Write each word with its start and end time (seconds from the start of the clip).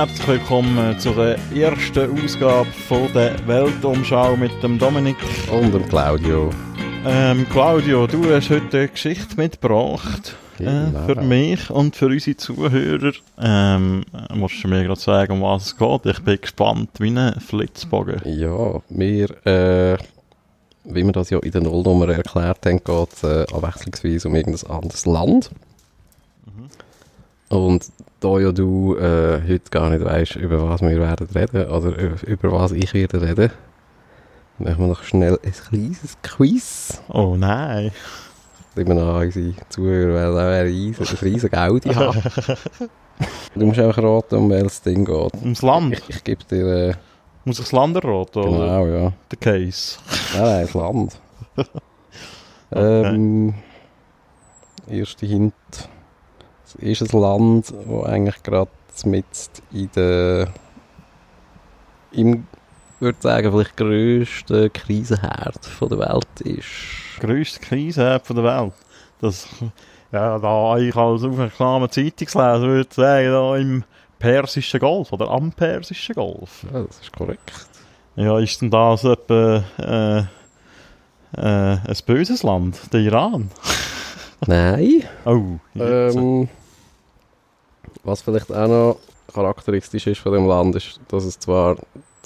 Herzlich 0.00 0.28
willkommen 0.28 0.98
zu 0.98 1.10
der 1.10 1.36
ersten 1.54 2.24
Ausgabe 2.24 2.70
von 2.88 3.12
der 3.12 3.36
Weltumschau 3.46 4.34
mit 4.34 4.50
dem 4.62 4.78
Dominik. 4.78 5.18
Und 5.52 5.74
dem 5.74 5.86
Claudio. 5.90 6.48
Ähm, 7.04 7.46
Claudio, 7.50 8.06
du 8.06 8.24
hast 8.34 8.48
heute 8.48 8.78
eine 8.78 8.88
Geschichte 8.88 9.36
mitgebracht. 9.36 10.36
Äh, 10.58 10.64
Genau. 10.64 11.04
für 11.04 11.20
mich 11.20 11.68
und 11.68 11.96
für 11.96 12.06
unsere 12.06 12.34
Zuhörer. 12.34 13.12
Ähm, 13.38 14.06
musst 14.32 14.64
du 14.64 14.68
mir 14.68 14.84
gerade 14.84 14.98
sagen, 14.98 15.34
um 15.34 15.42
was 15.42 15.66
es 15.66 15.76
geht? 15.76 16.06
Ich 16.06 16.20
bin 16.20 16.40
gespannt 16.40 16.88
wie 16.98 17.10
ein 17.10 17.38
Flitzbogen. 17.38 18.22
Ja, 18.24 18.80
wir, 18.88 19.46
äh, 19.46 19.98
wie 20.84 21.04
wir 21.04 21.12
das 21.12 21.28
ja 21.28 21.40
in 21.40 21.50
der 21.50 21.60
Nullnummer 21.60 22.08
erklärt 22.08 22.64
haben, 22.64 22.82
geht 22.82 23.12
es 23.12 23.22
äh, 23.22 23.42
abwechslungsweise 23.52 24.28
um 24.28 24.34
irgendein 24.34 24.70
anderes 24.70 25.04
Land. 25.04 25.50
Und 27.50 27.84
da 28.20 28.38
ja 28.38 28.52
du 28.52 28.96
äh, 28.96 29.40
heute 29.42 29.70
gar 29.70 29.90
nicht 29.90 30.04
weißt, 30.04 30.36
über 30.36 30.68
was 30.68 30.82
wir 30.82 30.98
werden 30.98 31.26
reden, 31.34 31.70
oder 31.70 31.94
über, 32.26 32.52
was 32.52 32.72
ich 32.72 32.92
werde 32.94 33.20
reden, 33.20 33.50
machen 34.58 34.78
wir 34.78 34.86
noch 34.86 35.02
schnell 35.02 35.38
ein 35.42 35.52
kleines 35.52 36.16
Quiz. 36.22 37.02
Oh 37.08 37.34
nein. 37.36 37.92
Immer 38.76 38.94
noch 38.94 39.16
an 39.16 39.26
unsere 39.26 39.54
Zuhörer, 39.68 40.14
weil 40.14 40.34
da 40.34 40.50
wäre 40.50 40.66
ein 40.66 41.18
riesen 41.22 41.50
Gaudi 41.50 41.88
haben. 41.90 42.22
Du 43.54 43.66
musst 43.66 43.78
einfach 43.78 44.02
raten, 44.02 44.36
um 44.36 44.48
welches 44.48 44.80
Ding 44.80 45.04
geht. 45.04 45.34
Ums 45.42 45.60
Land. 45.60 45.92
Ich, 45.92 46.08
ich 46.08 46.24
gebe 46.24 46.42
dir, 46.44 46.66
äh, 46.66 46.94
Muss 47.44 47.58
ich 47.58 47.64
das 47.64 47.72
Land 47.72 47.96
erraten? 47.96 48.42
Oder 48.42 48.50
genau, 48.50 48.86
ja. 48.86 49.12
der 49.30 49.38
Case? 49.38 49.98
Nein, 50.32 50.42
nein, 50.42 50.62
das 50.62 50.74
Land. 50.74 51.20
ähm, 52.72 53.54
erste 54.88 55.26
Hint. 55.26 55.54
Es 56.78 57.00
ist 57.00 57.14
ein 57.14 57.20
Land, 57.20 57.72
das 57.72 58.04
eigentlich 58.06 58.42
gerade 58.42 58.70
mit 59.04 59.24
in 59.72 59.90
der, 59.94 60.48
im, 62.12 62.46
würde 62.98 63.18
sagen, 63.20 63.52
vielleicht 63.52 63.76
grössten 63.76 64.72
Krisenherd 64.72 65.64
von 65.64 65.88
der 65.88 65.98
Welt 65.98 66.40
ist. 66.42 67.20
grösste 67.20 67.60
Krise 67.60 68.20
von 68.22 68.36
der 68.36 68.44
Welt. 68.44 68.72
Das, 69.20 69.48
ja, 70.12 70.38
da 70.38 70.76
ich 70.78 70.96
als 70.96 71.22
aufmerksamer 71.22 71.90
Zeitungsleser 71.90 72.62
würde 72.62 72.94
sagen, 72.94 73.30
da 73.30 73.56
im 73.56 73.84
Persischen 74.18 74.80
Golf 74.80 75.12
oder 75.12 75.30
am 75.30 75.52
Persischen 75.52 76.14
Golf. 76.14 76.66
Ja, 76.72 76.82
das 76.82 77.00
ist 77.00 77.12
korrekt. 77.12 77.52
Ja, 78.16 78.38
ist 78.38 78.60
denn 78.60 78.70
das 78.70 79.04
etwa 79.04 79.64
äh, 79.78 80.18
äh, 81.36 81.76
ein 81.86 81.96
böses 82.06 82.42
Land, 82.42 82.92
der 82.92 83.00
Iran? 83.00 83.50
Nein. 84.46 85.04
Oh. 85.24 85.58
Ähm, 85.76 86.48
was 88.04 88.22
vielleicht 88.22 88.52
auch 88.52 88.68
noch 88.68 88.96
charakteristisch 89.32 90.06
ist 90.06 90.20
von 90.20 90.32
dem 90.32 90.46
Land, 90.46 90.76
ist, 90.76 91.00
dass 91.08 91.24
es 91.24 91.38
zwar 91.38 91.76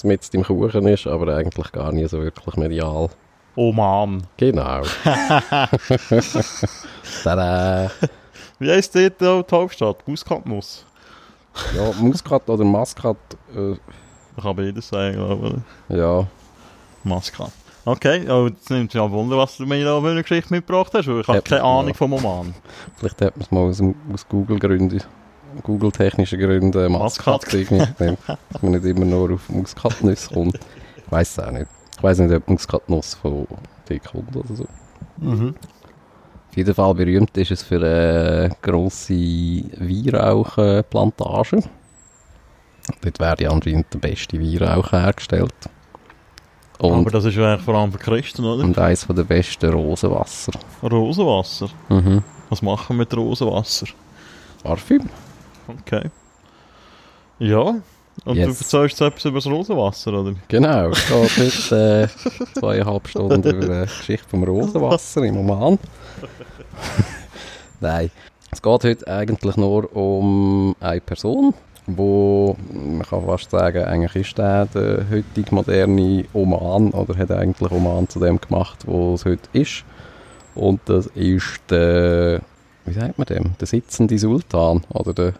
mit 0.02 0.28
im 0.34 0.44
Kuchen 0.44 0.86
ist, 0.88 1.06
aber 1.06 1.36
eigentlich 1.36 1.72
gar 1.72 1.92
nicht 1.92 2.10
so 2.10 2.20
wirklich 2.20 2.56
medial. 2.56 3.08
Oman. 3.56 4.26
Genau. 4.36 4.82
Tada! 7.22 7.90
Wie 8.58 8.70
heisst 8.70 8.94
dort 8.94 9.20
die 9.20 9.54
Hauptstadt? 9.54 10.06
Muskatnuss. 10.06 10.84
Ja, 11.76 11.92
Muskat 12.00 12.48
oder 12.48 12.64
Maskat, 12.64 13.16
äh, 13.54 13.72
Ich 14.36 14.42
kann 14.42 14.56
beides 14.56 14.88
sagen, 14.88 15.18
aber 15.18 15.54
ja, 15.88 16.26
Maskat. 17.04 17.52
Okay, 17.84 18.28
oh, 18.30 18.48
jetzt 18.48 18.70
nimmt 18.70 18.84
mich 18.84 18.94
ja 18.94 19.10
Wunder, 19.10 19.36
was 19.36 19.58
du 19.58 19.66
mir 19.66 19.84
da 19.84 20.00
für 20.00 20.10
eine 20.10 20.22
Geschichte 20.22 20.52
mitgebracht 20.52 20.92
hast, 20.94 21.06
weil 21.06 21.20
ich 21.20 21.28
habe 21.28 21.42
keine. 21.42 21.62
Ahnung 21.62 21.94
vom 21.94 22.14
Oman. 22.14 22.54
vielleicht 22.96 23.20
hat 23.20 23.36
man 23.36 23.44
es 23.44 23.50
mal 23.50 23.60
aus, 23.60 23.82
aus 24.12 24.28
Google-Gründen, 24.28 25.02
Google-technischen 25.62 26.40
Gründen 26.40 26.92
Maskat. 26.92 27.52
designiert, 27.52 27.94
dass 27.98 28.62
man 28.62 28.72
nicht 28.72 28.84
immer 28.84 29.04
nur 29.04 29.34
auf 29.34 29.48
Muskatnüsse 29.48 30.32
kommt. 30.32 30.58
Ich 30.96 31.12
weiß 31.12 31.38
es 31.38 31.44
auch 31.44 31.50
nicht. 31.50 31.66
Ich 31.96 32.02
weiß 32.02 32.18
nicht, 32.18 32.34
ob 32.34 32.48
Muskatnuss 32.48 33.14
von 33.14 33.46
dir 33.88 34.00
kommt 34.00 34.34
oder 34.36 34.54
so. 34.54 34.66
Mhm. 35.18 35.54
Auf 36.50 36.56
jeden 36.56 36.74
Fall 36.74 36.94
berühmt 36.94 37.36
ist 37.36 37.50
es 37.50 37.62
für 37.62 37.76
eine 37.76 38.50
grosse 38.62 39.14
Weihrauchplantage. 39.14 41.58
Dort 43.02 43.20
werden 43.20 43.48
anscheinend 43.48 43.92
der 43.92 43.98
beste 43.98 44.40
Weihrauch 44.40 44.92
hergestellt. 44.92 45.52
Und, 46.78 47.00
Aber 47.00 47.10
das 47.10 47.24
ist 47.24 47.36
ja 47.36 47.52
eigentlich 47.52 47.64
vor 47.64 47.74
allem 47.76 47.92
für 47.92 47.98
Christen, 47.98 48.44
oder? 48.44 48.64
und 48.64 48.76
eines 48.78 49.06
der 49.06 49.24
besten 49.24 49.72
Rosenwasser. 49.72 50.52
Rosenwasser. 50.82 51.68
Mhm. 51.88 52.22
Was 52.50 52.62
machen 52.62 52.96
wir 52.96 53.00
mit 53.00 53.16
Rosenwasser? 53.16 53.86
Parfüm. 54.62 55.08
Okay. 55.68 56.10
Ja. 57.38 57.74
Und 58.24 58.36
Yes. 58.36 58.58
du 58.70 58.76
erzählst 58.78 59.00
etwas 59.00 59.24
über 59.24 59.38
das 59.38 59.46
Rosenwasser, 59.46 60.12
oder? 60.12 60.34
Genau, 60.48 60.90
es 60.90 61.06
geht 61.08 61.36
heute 61.70 62.08
äh, 62.08 62.58
zweieinhalb 62.58 63.08
Stunden 63.08 63.42
über 63.42 63.86
die 63.86 63.86
Geschichte 63.86 64.28
vom 64.28 64.44
Rosenwasser 64.44 65.24
im 65.24 65.36
Oman. 65.38 65.78
Nein, 67.80 68.10
es 68.52 68.62
geht 68.62 68.84
heute 68.84 69.08
eigentlich 69.08 69.56
nur 69.56 69.94
um 69.96 70.76
eine 70.80 71.00
Person, 71.00 71.54
wo 71.86 72.56
man 72.72 73.02
kann 73.02 73.26
fast 73.26 73.50
sagen, 73.50 73.84
eigentlich 73.84 74.14
ist 74.28 74.38
der 74.38 74.66
der 74.66 75.06
heutige 75.10 75.54
moderne 75.54 76.24
Oman 76.32 76.90
oder 76.92 77.16
hat 77.18 77.32
eigentlich 77.32 77.70
Oman 77.72 78.08
zu 78.08 78.20
dem 78.20 78.40
gemacht, 78.40 78.86
wo 78.86 79.14
es 79.14 79.24
heute 79.24 79.48
ist. 79.52 79.84
Und 80.54 80.80
das 80.86 81.06
ist 81.08 81.60
der, 81.68 82.40
wie 82.86 82.92
sagt 82.92 83.18
man 83.18 83.26
dem, 83.26 83.54
der 83.58 83.66
sitzende 83.66 84.16
Sultan 84.18 84.84
oder 84.90 85.12
der, 85.12 85.34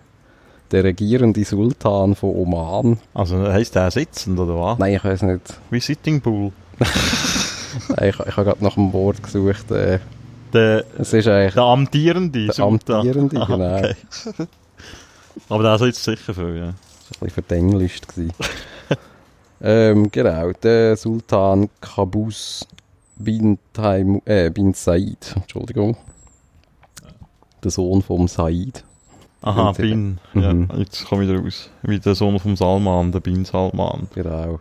der 0.74 0.84
regierende 0.84 1.44
Sultan 1.44 2.14
von 2.16 2.30
Oman. 2.34 2.98
Also 3.14 3.38
heisst 3.40 3.74
der 3.76 3.90
sitzend, 3.90 4.38
oder 4.38 4.58
was? 4.58 4.78
Nein, 4.78 4.94
ich 4.94 5.04
weiß 5.04 5.22
nicht. 5.22 5.42
Wie 5.70 5.80
Sitting 5.80 6.20
Bull. 6.20 6.50
Nein, 7.88 8.08
ich, 8.10 8.18
ich 8.20 8.36
habe 8.36 8.44
gerade 8.44 8.64
nach 8.64 8.74
dem 8.74 8.92
Wort 8.92 9.22
gesucht. 9.22 9.70
Äh, 9.70 10.00
Der, 10.52 10.84
es 10.98 11.12
ist 11.12 11.28
eigentlich 11.28 11.54
der 11.54 11.62
amtierende 11.62 12.44
der 12.46 12.54
Sultan. 12.54 12.96
amtierende, 12.96 13.36
Ah, 13.40 13.46
genau. 13.46 13.76
okay. 13.78 13.94
Aber 15.48 15.62
der 15.62 15.78
sitzt 15.78 16.04
sicher 16.04 16.34
viel, 16.34 16.56
ja. 16.56 16.64
ein 16.68 16.74
bisschen 17.10 17.30
verdenglischt 17.30 18.06
ähm, 19.62 20.10
genau, 20.10 20.52
der 20.62 20.96
Sultan 20.96 21.70
Qabus 21.80 22.66
bin, 23.16 23.58
Taim, 23.72 24.20
äh, 24.24 24.50
bin 24.50 24.74
Said, 24.74 25.34
Entschuldigung. 25.36 25.96
Der 27.62 27.70
Sohn 27.70 28.02
vom 28.02 28.28
Said. 28.28 28.84
Aha, 29.46 29.72
Bin. 29.72 30.18
Ja, 30.34 30.52
Mhm. 30.54 30.68
jetzt 30.78 31.04
komme 31.06 31.24
ich 31.24 31.28
wieder 31.30 31.40
raus. 31.42 31.70
Wie 31.82 31.98
der 31.98 32.14
Sohn 32.14 32.38
vom 32.38 32.56
Salman, 32.56 33.12
der 33.12 33.20
Bin 33.20 33.44
Salman. 33.44 34.08
Genau. 34.14 34.58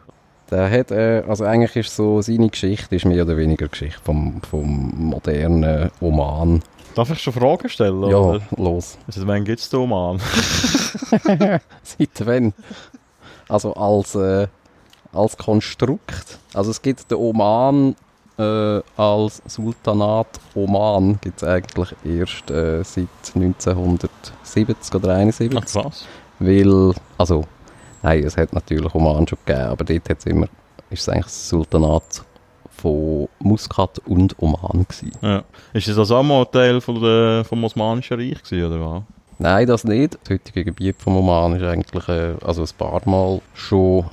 Der 0.52 0.70
hat, 0.70 0.92
äh, 0.92 1.24
also 1.28 1.46
eigentlich 1.46 1.76
ist 1.78 1.96
so, 1.96 2.22
seine 2.22 2.50
Geschichte 2.50 2.96
ist 2.96 3.06
mehr 3.06 3.24
oder 3.24 3.38
weniger 3.38 3.68
Geschichte 3.70 4.00
vom, 4.04 4.42
vom 4.42 4.92
modernen 4.98 5.90
Oman. 6.02 6.62
Darf 6.96 7.10
ich 7.12 7.20
schon 7.20 7.34
Fragen 7.34 7.70
stellen? 7.70 8.04
Ja, 8.10 8.18
Oder? 8.18 8.42
los. 8.58 8.98
Also, 9.08 9.26
wann 9.26 9.46
gibt 9.46 9.60
es 9.60 9.70
den 9.70 9.80
Oman? 9.80 10.20
Seit 11.84 12.26
wann? 12.26 12.54
Also 13.50 13.74
als, 13.74 14.16
äh, 14.16 14.48
als 15.12 15.38
Konstrukt. 15.38 16.38
Also 16.54 16.72
es 16.72 16.82
gibt 16.82 17.10
den 17.10 17.18
Oman 17.18 17.96
äh, 18.38 18.82
als 18.98 19.42
Sultanat 19.46 20.28
Oman 20.56 21.20
gibt 21.22 21.42
es 21.42 21.48
eigentlich 21.48 21.96
erst 22.04 22.50
äh, 22.50 22.84
seit 22.84 23.08
1970 23.36 24.96
oder 24.96 25.16
71. 25.16 25.60
Ach, 25.60 25.66
krass. 25.66 26.06
Weil, 26.40 26.94
also, 27.18 27.46
nein, 28.02 28.24
es 28.24 28.38
hat 28.38 28.54
natürlich 28.54 28.94
Oman 28.94 29.28
schon 29.28 29.38
gegeben, 29.46 29.68
aber 29.68 29.84
dort 29.84 30.10
hat's 30.10 30.26
immer, 30.26 30.48
ist 30.90 31.02
es 31.02 31.10
eigentlich 31.10 31.26
das 31.26 31.50
Sultanat 31.50 32.24
von 32.70 33.30
Muscat 33.40 34.00
und 34.00 34.36
Oman 34.40 34.86
gewesen. 34.88 35.12
Ja. 35.22 35.44
Ist 35.74 35.88
das 35.88 35.98
also 35.98 36.18
auch 36.18 36.24
mal 36.24 36.46
Teil 36.46 36.82
von 36.82 37.02
der, 37.02 37.46
vom 37.46 37.64
Osmanischen 37.64 38.20
Reich 38.20 38.44
gewesen, 38.44 38.66
oder 38.66 38.86
was? 38.86 39.04
Nein, 39.40 39.68
das 39.68 39.84
nicht. 39.84 40.18
Das 40.24 40.32
heutige 40.32 40.66
Gebiet 40.66 40.96
vom 41.02 41.18
Oman 41.18 41.56
ist 41.56 41.64
eigentlich 41.64 42.08
äh, 42.08 42.36
also 42.44 42.64
ein 42.64 42.70
paar 42.78 43.02
Mal 43.06 43.42
schon 43.54 44.06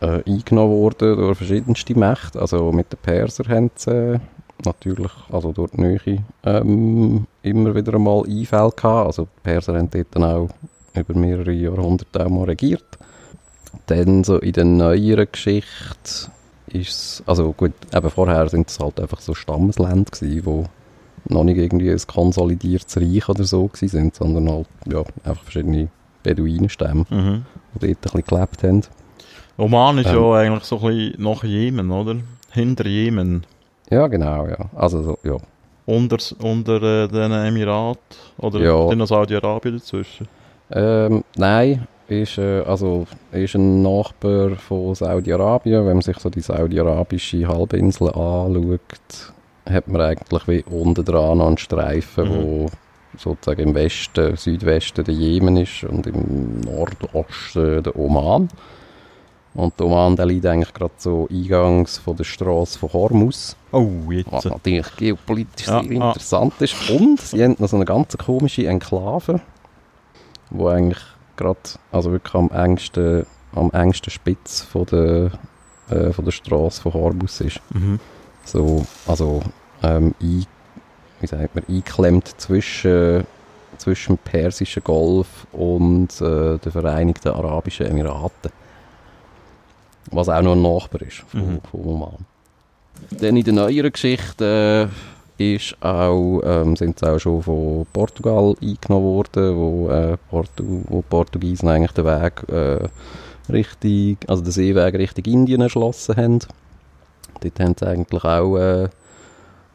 äh, 0.00 0.22
eingenommen 0.26 0.72
worden 0.76 1.16
durch 1.16 1.38
verschiedenste 1.38 1.98
Mächte. 1.98 2.40
Also 2.40 2.72
mit 2.72 2.92
den 2.92 2.98
Persern 2.98 3.48
haben 3.48 3.70
sie 3.74 3.90
äh, 3.90 4.18
natürlich, 4.64 5.12
also 5.30 5.52
durch 5.52 5.70
die 5.72 5.80
Nähe, 5.80 6.24
ähm, 6.44 7.26
immer 7.42 7.74
wieder 7.74 7.94
einmal 7.94 8.24
Einfälle 8.26 8.70
gehabt. 8.70 9.06
Also 9.06 9.24
die 9.24 9.40
Perser 9.42 9.76
haben 9.76 9.90
dort 9.90 10.08
dann 10.12 10.24
auch 10.24 10.48
über 10.94 11.14
mehrere 11.14 11.52
Jahrhunderte 11.52 12.24
auch 12.24 12.30
mal 12.30 12.44
regiert. 12.44 12.98
Dann 13.86 14.24
so 14.24 14.38
in 14.38 14.52
der 14.52 14.64
neueren 14.64 15.28
Geschichte 15.30 16.30
ist 16.66 16.88
es, 16.88 17.22
also 17.26 17.52
gut, 17.52 17.72
eben 17.94 18.10
vorher 18.10 18.48
sind 18.48 18.68
es 18.70 18.78
halt 18.78 19.00
einfach 19.00 19.20
so 19.20 19.34
Stammesländer 19.34 20.10
gewesen, 20.10 20.44
wo 20.44 20.64
noch 21.28 21.44
nicht 21.44 21.58
irgendwie 21.58 21.90
ein 21.90 22.00
konsolidiertes 22.06 22.96
Reich 22.96 23.28
oder 23.28 23.44
so 23.44 23.66
gewesen 23.68 23.88
sind, 23.88 24.14
sondern 24.14 24.50
halt, 24.50 24.66
ja, 24.90 25.00
einfach 25.24 25.42
verschiedene 25.42 25.88
Beduinenstämme, 26.22 27.06
Mhm. 27.10 27.44
die 27.74 27.78
dort 27.78 27.82
ein 27.82 27.96
bisschen 28.00 28.24
gelebt 28.24 28.62
haben. 28.62 28.82
Oman 29.56 29.98
ist 29.98 30.08
Ähm. 30.08 30.14
ja 30.16 30.32
eigentlich 30.34 30.64
so 30.64 30.76
ein 30.80 30.82
bisschen 30.86 31.22
nach 31.22 31.44
Jemen, 31.44 31.90
oder? 31.90 32.16
Hinter 32.52 32.86
Jemen. 32.86 33.44
Ja, 33.90 34.06
genau, 34.06 34.46
ja. 34.46 34.56
Also, 34.74 35.02
so, 35.02 35.18
ja. 35.22 35.36
Unter, 35.86 36.18
unter 36.42 36.82
äh, 37.04 37.08
den 37.08 37.32
Emiraten. 37.32 38.00
Oder 38.38 38.60
Ja. 38.60 38.88
sind 38.88 38.98
noch 38.98 39.06
Saudi-Arabien 39.06 39.78
dazwischen? 39.78 40.28
Ähm, 40.70 41.24
nein, 41.36 41.86
ist, 42.08 42.38
äh, 42.38 42.60
also, 42.60 43.06
ist 43.32 43.54
ein 43.56 43.82
Nachbar 43.82 44.50
von 44.56 44.94
Saudi-Arabien. 44.94 45.80
Wenn 45.86 45.94
man 45.94 46.02
sich 46.02 46.18
so 46.18 46.30
die 46.30 46.40
saudi-arabische 46.40 47.46
Halbinsel 47.48 48.08
anschaut, 48.08 48.80
hat 49.68 49.88
man 49.88 50.00
eigentlich 50.00 50.48
wie 50.48 50.64
unten 50.70 51.04
dran 51.04 51.38
noch 51.38 51.46
einen 51.48 51.58
Streifen, 51.58 52.28
Mhm. 52.28 52.42
wo 52.44 52.66
sozusagen 53.18 53.60
im 53.68 53.74
Westen, 53.74 54.36
Südwesten 54.36 55.04
der 55.04 55.14
Jemen 55.14 55.56
ist 55.56 55.82
und 55.84 56.06
im 56.06 56.60
Nordosten 56.60 57.82
der 57.82 57.96
Oman. 57.98 58.48
Und 59.54 59.78
der 59.78 59.86
Oman 59.86 60.16
liegt 60.28 60.46
eigentlich 60.46 60.72
gerade 60.72 60.92
so 60.96 61.28
eingangs 61.30 61.98
von 61.98 62.16
der 62.16 62.24
Straße 62.24 62.78
von 62.78 62.92
Hormuz. 62.92 63.56
Oh, 63.72 63.88
jetzt. 64.10 64.30
Was 64.30 64.44
natürlich 64.44 64.96
geopolitisch 64.96 65.66
Ja, 65.66 65.82
sehr 65.82 66.02
ah. 66.02 66.08
interessant 66.08 66.54
ist. 66.60 66.90
Und 66.90 67.20
sie 67.20 67.42
haben 67.42 67.56
noch 67.58 67.68
so 67.68 67.76
eine 67.76 67.84
ganz 67.84 68.16
komische 68.16 68.66
Enklave, 68.66 69.40
wo 70.50 70.68
eigentlich 70.68 71.02
gerade, 71.36 71.58
also 71.90 72.12
wirklich 72.12 72.34
am 72.34 72.50
engsten, 72.50 73.26
am 73.54 73.70
engsten 73.72 74.12
Spitz 74.12 74.60
von 74.60 74.86
der, 74.86 75.32
äh, 75.90 76.12
von 76.12 76.24
der 76.24 76.32
Straße 76.32 76.80
von 76.82 76.94
Hormuz 76.94 77.40
ist. 77.40 77.60
Mhm. 77.74 77.98
So, 78.44 78.86
also 79.06 79.42
ähm, 79.82 80.14
ein, 80.20 80.46
wie 81.20 81.26
sagt 81.26 81.56
man, 81.56 81.64
eingeklemmt 81.68 82.40
zwischen, 82.40 83.24
zwischen 83.78 84.14
dem 84.14 84.18
Persischen 84.18 84.84
Golf 84.84 85.46
und 85.50 86.20
äh, 86.20 86.58
den 86.58 86.72
Vereinigten 86.72 87.28
Arabischen 87.30 87.86
Emiraten. 87.86 88.52
Was 90.12 90.28
auch 90.28 90.42
noch 90.42 90.52
ein 90.52 90.62
Nachbar 90.62 91.02
ist 91.02 91.18
von, 91.28 91.40
Mhm. 91.54 91.60
von 91.70 91.80
Oman. 91.84 92.26
Dann 93.20 93.36
in 93.36 93.44
der 93.44 93.54
neueren 93.54 93.92
Geschichte 93.92 94.88
äh, 95.38 95.54
ist 95.54 95.76
auch, 95.82 96.40
ähm, 96.44 96.76
sind 96.76 96.98
sie 96.98 97.08
auch 97.10 97.18
schon 97.18 97.42
von 97.42 97.86
Portugal 97.92 98.54
eingenommen 98.60 99.04
worden, 99.06 99.56
wo, 99.56 99.88
äh, 99.88 100.16
Portu 100.28 100.82
wo 100.88 101.02
Portugiesen 101.02 101.68
eigentlich 101.68 101.92
den 101.92 102.04
Weg 102.04 102.48
äh, 102.48 102.88
Richtung, 103.50 104.18
also 104.26 104.42
den 104.42 104.52
Seeweg 104.52 104.94
Richtung 104.94 105.24
Indien 105.24 105.60
erschlossen 105.62 106.16
haben. 106.16 106.38
Dort 107.40 107.58
haben 107.60 107.74
sie 107.78 107.86
eigentlich 107.86 108.24
auch 108.24 108.56
äh, 108.58 108.88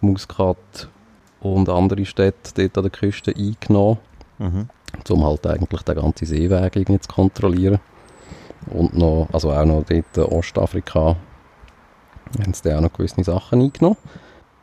Muscat 0.01 0.87
und 1.41 1.67
andere 1.69 2.05
Städte 2.05 2.51
dort 2.55 2.77
an 2.77 2.83
der 2.83 2.91
Küste 2.91 3.33
eingenommen, 3.35 3.97
Mhm. 4.37 4.67
um 5.09 5.23
halt 5.25 5.47
eigentlich 5.47 5.81
den 5.83 5.95
ganzen 5.95 6.25
Seeweg 6.25 6.75
irgendwie 6.75 6.99
zu 6.99 7.09
kontrollieren. 7.09 7.79
Und 8.67 8.97
noch, 8.97 9.27
also 9.31 9.51
auch 9.51 9.65
noch 9.65 9.83
dort 9.83 10.17
äh, 10.17 10.21
Ostafrika 10.21 11.15
haben 12.39 12.53
sie 12.53 12.63
dann 12.63 12.77
auch 12.77 12.81
noch 12.81 12.93
gewisse 12.93 13.23
Sachen 13.23 13.61
eingenommen. 13.61 13.97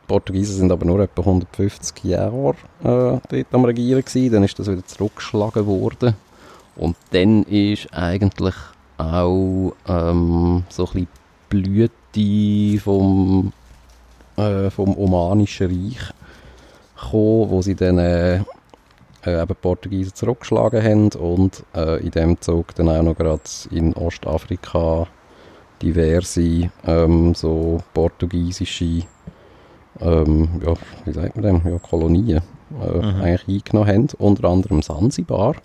Die 0.03 0.07
Portugiesen 0.07 0.57
sind 0.57 0.71
aber 0.71 0.85
nur 0.85 0.99
etwa 0.99 1.21
150 1.21 2.03
Jahre 2.03 2.55
äh, 2.83 3.19
dort 3.29 3.47
am 3.51 3.65
Regieren 3.65 4.03
gewesen, 4.03 4.33
dann 4.33 4.43
ist 4.43 4.59
das 4.59 4.69
wieder 4.69 4.85
zurückgeschlagen 4.85 5.65
worden. 5.65 6.15
Und 6.75 6.97
dann 7.11 7.43
ist 7.43 7.87
eigentlich 7.93 8.55
auch 8.97 9.73
ähm, 9.87 10.63
so 10.69 10.87
ein 10.87 10.91
bisschen 10.91 11.07
Blüte 11.49 12.79
vom, 12.81 13.53
äh, 14.35 14.69
vom 14.69 14.97
Omanischen 14.97 15.67
Reich 15.67 16.13
gekommen, 16.95 17.49
wo 17.49 17.61
sie 17.61 17.75
dann 17.75 17.97
äh, 17.99 18.41
äh, 19.25 19.41
eben 19.41 19.55
Portugiesen 19.61 20.13
zurückgeschlagen 20.13 20.83
haben 20.83 21.09
und 21.13 21.63
äh, 21.75 22.03
in 22.03 22.11
dem 22.11 22.41
Zug 22.41 22.75
dann 22.75 22.89
auch 22.89 23.03
noch 23.03 23.15
gerade 23.15 23.41
in 23.71 23.93
Ostafrika 23.93 25.07
diverse 25.81 26.69
ähm, 26.85 27.33
so 27.35 27.79
portugiesische 27.93 29.03
ähm, 30.01 30.61
ja, 30.65 30.73
wie 31.05 31.11
sagt 31.13 31.35
man 31.35 31.43
dem? 31.43 31.71
Ja, 31.71 31.79
Kolonien 31.79 32.37
äh, 32.37 32.97
Mhm. 32.97 33.21
eigentlich 33.21 33.47
eingenommen 33.47 33.87
haben, 33.89 34.07
unter 34.17 34.49
anderem 34.49 34.81
Sansibar. 34.81 35.55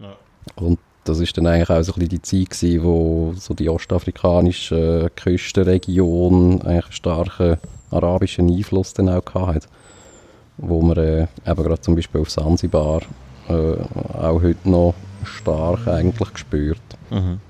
Ja. 0.00 0.16
Und 0.56 0.78
das 1.04 1.20
ist 1.20 1.36
dann 1.38 1.46
eigentlich 1.46 1.70
auch 1.70 1.82
so 1.82 1.92
ein 1.92 2.00
bisschen 2.00 2.08
die 2.08 2.22
Zeit 2.22 2.50
gewesen, 2.50 2.84
wo 2.84 3.32
so 3.36 3.54
die 3.54 3.68
ostafrikanische 3.68 5.06
äh, 5.06 5.10
Küstenregion 5.14 6.60
eigentlich 6.62 6.84
einen 6.84 6.92
starken 6.92 7.56
arabischen 7.90 8.50
Einfluss 8.50 8.92
dann 8.92 9.08
auch 9.08 9.24
gehabt 9.24 9.54
hat. 9.54 9.68
Wo 10.58 10.82
man 10.82 10.96
äh, 10.96 11.22
eben 11.46 11.62
gerade 11.62 11.80
zum 11.80 11.94
Beispiel 11.94 12.20
auf 12.20 12.30
Sansibar 12.30 13.02
äh, 13.48 13.52
auch 13.52 14.42
heute 14.42 14.68
noch 14.68 14.94
stark 15.24 15.86
eigentlich 15.88 16.36
spürt. 16.36 16.80
Mhm. 17.10 17.40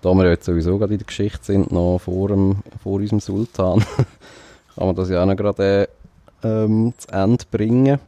Da 0.00 0.14
wir 0.14 0.28
jetzt 0.28 0.44
sowieso 0.44 0.78
gerade 0.78 0.92
in 0.92 0.98
der 0.98 1.06
Geschichte 1.06 1.44
sind, 1.44 1.72
noch 1.72 1.98
vor, 1.98 2.28
dem, 2.28 2.58
vor 2.82 2.94
unserem 2.94 3.20
Sultan, 3.20 3.80
kann 4.76 4.86
man 4.86 4.94
das 4.94 5.10
ja 5.10 5.22
auch 5.22 5.26
noch 5.26 5.36
gerade 5.36 5.88
äh, 6.42 6.46
ähm, 6.46 6.94
zu 6.96 7.08
Ende 7.08 7.44
bringen. 7.50 7.98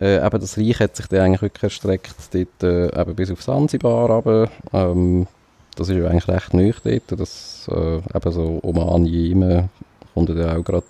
Äh, 0.00 0.24
eben 0.24 0.40
das 0.40 0.58
Reich 0.58 0.78
hat 0.78 0.94
sich 0.94 1.06
dann 1.06 1.20
eigentlich 1.20 1.42
wirklich 1.42 1.64
erstreckt, 1.64 2.14
dort, 2.32 2.62
äh, 2.62 3.00
eben 3.00 3.14
bis 3.14 3.30
auf 3.30 3.42
Sansibar, 3.42 4.10
aber 4.10 4.50
ähm, 4.72 5.26
das 5.74 5.88
ist 5.88 5.96
ja 5.96 6.06
eigentlich 6.06 6.28
recht 6.28 6.54
neu 6.54 6.72
dort, 6.84 7.20
das 7.20 7.68
äh, 7.70 7.96
eben 7.96 8.32
so 8.32 8.60
Oman, 8.62 9.06
Jemen, 9.06 9.70
kommt 10.14 10.28
ja 10.30 10.56
auch 10.56 10.64
gerade 10.64 10.84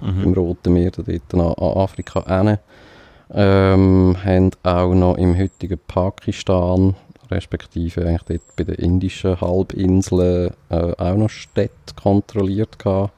im 0.00 0.30
Mhm. 0.30 0.34
Roten 0.34 0.72
Meer 0.72 0.90
dort 0.90 1.34
an, 1.34 1.40
an 1.40 1.54
Afrika 1.58 2.24
hin. 2.26 2.58
Ähm, 3.32 4.16
haben 4.24 4.50
auch 4.62 4.94
noch 4.94 5.16
im 5.16 5.36
heutigen 5.36 5.80
Pakistan, 5.88 6.94
respektive 7.30 8.06
eigentlich 8.06 8.40
dort 8.40 8.56
bei 8.56 8.64
den 8.64 8.76
indischen 8.76 9.40
Halbinseln, 9.40 10.52
äh, 10.70 10.92
auch 10.96 11.16
noch 11.16 11.30
Städte 11.30 11.94
kontrolliert 12.00 12.78
gehabt. 12.78 13.12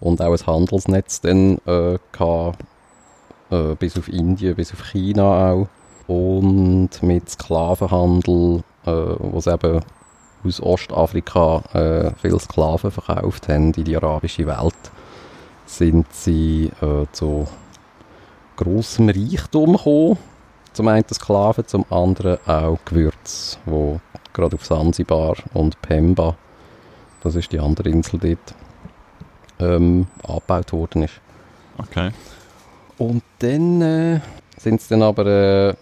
Und 0.00 0.20
auch 0.20 0.32
ein 0.32 0.46
Handelsnetz 0.46 1.20
dann 1.20 1.58
äh, 1.66 1.98
gehabt, 2.12 2.64
äh, 3.50 3.74
bis 3.76 3.96
auf 3.96 4.08
Indien, 4.08 4.54
bis 4.56 4.72
auf 4.72 4.84
China 4.90 5.52
auch. 5.52 5.68
Und 6.06 6.90
mit 7.02 7.30
Sklavenhandel, 7.30 8.62
äh, 8.84 8.90
wo 8.90 9.40
sie 9.40 9.52
eben 9.52 9.80
aus 10.44 10.62
Ostafrika 10.62 11.62
äh, 11.72 12.10
viele 12.20 12.38
Sklaven 12.38 12.90
verkauft 12.90 13.48
haben 13.48 13.72
in 13.72 13.84
die 13.84 13.96
arabische 13.96 14.46
Welt 14.46 14.74
sind 15.66 16.12
sie 16.12 16.70
äh, 16.80 17.06
zu 17.12 17.46
grossem 18.56 19.08
Reichtum 19.08 19.76
gekommen. 19.76 20.18
Zum 20.72 20.88
einen 20.88 21.04
Sklaven, 21.12 21.66
zum 21.66 21.84
anderen 21.90 22.38
auch 22.46 22.78
Gewürze, 22.84 23.58
wo 23.64 24.00
gerade 24.32 24.56
auf 24.56 24.64
Sansibar 24.64 25.36
und 25.54 25.80
Pemba, 25.80 26.36
das 27.22 27.34
ist 27.34 27.52
die 27.52 27.60
andere 27.60 27.88
Insel 27.88 28.20
dort, 28.20 28.54
ähm, 29.58 30.06
angebaut 30.22 30.72
worden 30.72 31.02
ist. 31.04 31.20
Okay. 31.78 32.10
Und 32.98 33.22
dann 33.38 33.82
äh, 33.82 34.20
sind 34.58 34.80
sie 34.80 34.88
dann 34.90 35.02
aber 35.02 35.26
äh, 35.26 35.74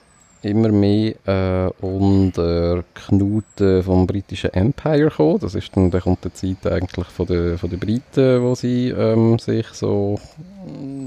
immer 0.45 0.69
mehr 0.71 1.15
äh, 1.27 1.85
unter 1.85 2.85
Knuten 2.95 3.83
vom 3.83 4.07
britischen 4.07 4.53
Empire 4.53 5.09
gekommen. 5.09 5.39
Das 5.41 5.55
ist 5.55 5.77
dann, 5.77 5.91
da 5.91 6.01
kommt 6.01 6.25
die 6.25 6.33
Zeit 6.33 6.73
eigentlich 6.73 7.07
von 7.09 7.27
den, 7.27 7.59
von 7.59 7.71
den 7.71 7.81
Briten, 7.81 8.43
wo 8.43 8.55
sie 8.55 8.91
ähm, 8.91 9.39
sich 9.39 9.67
so 9.69 10.19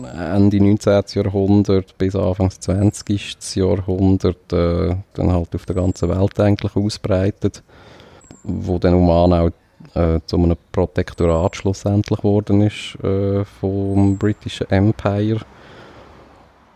äh, 0.03 0.35
Ende 0.35 0.61
19. 0.61 1.03
Jahrhundert 1.13 1.97
bis 1.97 2.15
Anfang 2.15 2.51
20. 2.51 3.55
Jahrhundert 3.55 4.53
äh, 4.53 4.95
dann 5.13 5.31
halt 5.31 5.55
auf 5.55 5.65
der 5.65 5.75
ganzen 5.75 6.09
Welt 6.09 6.39
eigentlich 6.39 6.75
ausbreitet. 6.75 7.63
Wo 8.43 8.79
dann 8.79 8.93
Oman 8.93 9.33
auch 9.33 9.51
äh, 9.93 10.19
zu 10.25 10.37
einem 10.37 10.57
Protektorat 10.71 11.55
schlussendlich 11.55 12.19
geworden 12.19 12.61
ist 12.61 12.97
äh, 13.03 13.43
vom 13.45 14.17
britischen 14.17 14.69
Empire. 14.69 15.41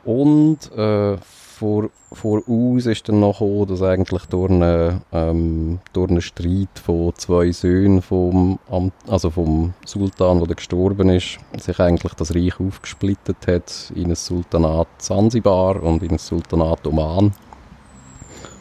Und 0.04 0.72
äh, 0.76 1.18
vor, 1.18 1.90
voraus 2.22 2.86
ist 2.86 3.10
dann 3.10 3.20
noch 3.20 3.40
gekommen, 3.40 3.68
dass 3.68 3.82
eigentlich 3.82 4.26
durch 4.28 4.52
einen, 4.52 5.02
ähm, 5.12 5.80
durch 5.94 6.10
einen 6.10 6.22
Streit 6.22 6.80
von 6.84 7.14
zwei 7.16 7.52
Söhnen 7.52 8.02
vom, 8.02 8.60
Am- 8.70 8.92
also 9.08 9.30
vom 9.32 9.74
Sultan, 9.86 10.44
der 10.44 10.56
gestorben 10.56 11.10
ist, 11.10 11.40
sich 11.58 11.80
eigentlich 11.80 12.14
das 12.14 12.36
Reich 12.36 12.60
aufgesplittet 12.60 13.48
hat 13.48 13.92
in 13.96 14.10
ein 14.10 14.16
Sultanat 14.16 14.88
Sansibar 15.00 15.82
und 15.82 16.04
in 16.04 16.12
ein 16.12 16.18
Sultanat 16.20 16.86
Oman. 16.86 17.34